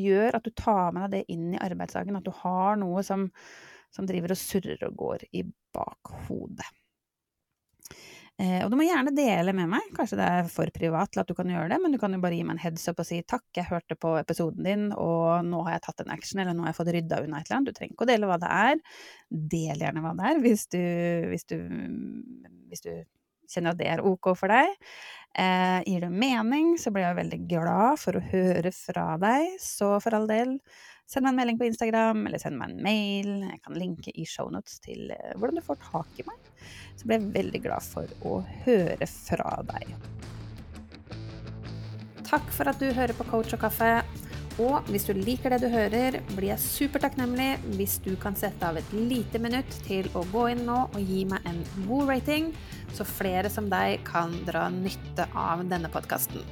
gjør 0.00 0.38
at 0.38 0.46
du 0.46 0.50
tar 0.56 0.94
med 0.96 1.12
deg 1.12 1.20
det 1.20 1.34
inn 1.36 1.52
i 1.54 1.60
arbeidsdagen, 1.60 2.16
at 2.18 2.26
du 2.26 2.32
har 2.40 2.80
noe 2.80 3.04
som, 3.06 3.28
som 3.94 4.08
driver 4.08 4.34
og 4.34 4.40
surrer 4.40 4.88
og 4.88 4.96
går 5.04 5.26
i 5.36 5.44
bakhodet. 5.76 6.66
Eh, 8.42 8.64
og 8.64 8.70
du 8.72 8.74
må 8.74 8.82
gjerne 8.82 9.12
dele 9.14 9.52
med 9.54 9.68
meg, 9.70 9.90
kanskje 9.94 10.16
det 10.18 10.26
er 10.26 10.48
for 10.50 10.70
privat 10.74 11.12
til 11.14 11.22
at 11.22 11.28
du 11.30 11.36
kan 11.38 11.50
gjøre 11.52 11.68
det, 11.70 11.78
men 11.84 11.92
du 11.94 12.00
kan 12.02 12.16
jo 12.16 12.18
bare 12.22 12.34
gi 12.34 12.42
meg 12.42 12.56
en 12.56 12.62
heads 12.64 12.88
up 12.90 12.98
og 12.98 13.06
si 13.06 13.20
takk, 13.30 13.44
jeg 13.54 13.68
hørte 13.68 13.94
på 13.94 14.16
episoden 14.18 14.66
din, 14.66 14.88
og 14.98 15.46
nå 15.46 15.60
har 15.68 15.76
jeg 15.76 15.84
tatt 15.86 16.02
en 16.02 16.10
action, 16.16 16.42
eller 16.42 16.56
nå 16.56 16.64
har 16.66 16.72
jeg 16.72 16.80
fått 16.80 16.90
rydda 16.96 17.20
unna 17.22 17.38
et 17.38 17.46
eller 17.46 17.60
annet. 17.60 17.70
Du 17.70 17.78
trenger 17.78 17.94
ikke 17.94 18.08
å 18.08 18.10
dele 18.10 18.30
hva 18.30 18.38
det 18.42 18.54
er. 18.56 18.80
Del 19.54 19.84
gjerne 19.86 20.02
hva 20.02 20.14
det 20.18 20.30
er, 20.32 20.40
hvis 20.42 20.66
du, 20.74 20.80
hvis 21.30 21.46
du, 21.52 21.58
hvis 22.72 22.82
du 22.88 22.90
kjenner 23.54 23.74
at 23.74 23.78
det 23.78 23.90
er 23.92 24.02
ok 24.02 24.32
for 24.38 24.50
deg. 24.50 24.74
Eh, 25.38 25.78
gir 25.86 26.02
det 26.02 26.10
mening, 26.10 26.74
så 26.80 26.90
blir 26.94 27.06
jeg 27.06 27.20
veldig 27.20 27.40
glad 27.50 28.02
for 28.02 28.18
å 28.18 28.24
høre 28.32 28.74
fra 28.74 29.06
deg. 29.22 29.54
Så 29.62 29.94
for 30.02 30.18
all 30.18 30.26
del, 30.30 30.56
send 31.06 31.26
meg 31.26 31.34
en 31.34 31.40
melding 31.40 31.60
på 31.60 31.68
Instagram, 31.68 32.26
eller 32.26 32.42
send 32.42 32.58
meg 32.58 32.72
en 32.72 32.82
mail. 32.84 33.30
Jeg 33.50 33.62
kan 33.64 33.78
linke 33.78 34.14
i 34.14 34.26
shownotes 34.28 34.80
til 34.84 35.12
eh, 35.14 35.32
hvordan 35.38 35.60
du 35.60 35.66
får 35.66 35.80
tak 35.84 36.20
i 36.20 36.26
meg. 36.28 36.50
Så 36.96 37.06
blir 37.06 37.20
jeg 37.20 37.34
veldig 37.36 37.62
glad 37.66 37.86
for 37.86 38.28
å 38.28 38.38
høre 38.64 39.08
fra 39.10 39.56
deg. 39.74 39.94
Takk 42.24 42.46
for 42.54 42.70
at 42.70 42.80
du 42.80 42.88
hører 42.96 43.14
på 43.16 43.26
Coach 43.28 43.54
og 43.54 43.62
kaffe. 43.66 43.96
Og 44.62 44.86
hvis 44.86 45.06
du 45.08 45.16
liker 45.18 45.50
det 45.50 45.64
du 45.64 45.68
hører, 45.72 46.20
blir 46.36 46.52
jeg 46.52 46.62
supertakknemlig 46.62 47.48
hvis 47.74 47.96
du 48.04 48.12
kan 48.20 48.36
sette 48.38 48.68
av 48.68 48.78
et 48.78 48.92
lite 48.94 49.40
minutt 49.42 49.80
til 49.86 50.06
å 50.14 50.22
gå 50.30 50.46
inn 50.52 50.62
nå 50.68 50.78
og 50.86 51.00
gi 51.02 51.24
meg 51.30 51.42
en 51.50 51.58
god 51.88 52.12
rating, 52.12 52.52
så 52.94 53.06
flere 53.08 53.50
som 53.50 53.66
deg 53.72 54.06
kan 54.06 54.36
dra 54.46 54.68
nytte 54.70 55.26
av 55.34 55.66
denne 55.70 55.90
podkasten. 55.90 56.46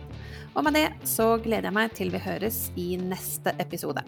Og 0.52 0.66
med 0.66 0.76
det 0.76 0.88
så 1.08 1.36
gleder 1.38 1.70
jeg 1.70 1.78
meg 1.78 1.96
til 1.96 2.12
vi 2.12 2.26
høres 2.26 2.66
i 2.74 2.90
neste 3.00 3.54
episode. 3.62 4.02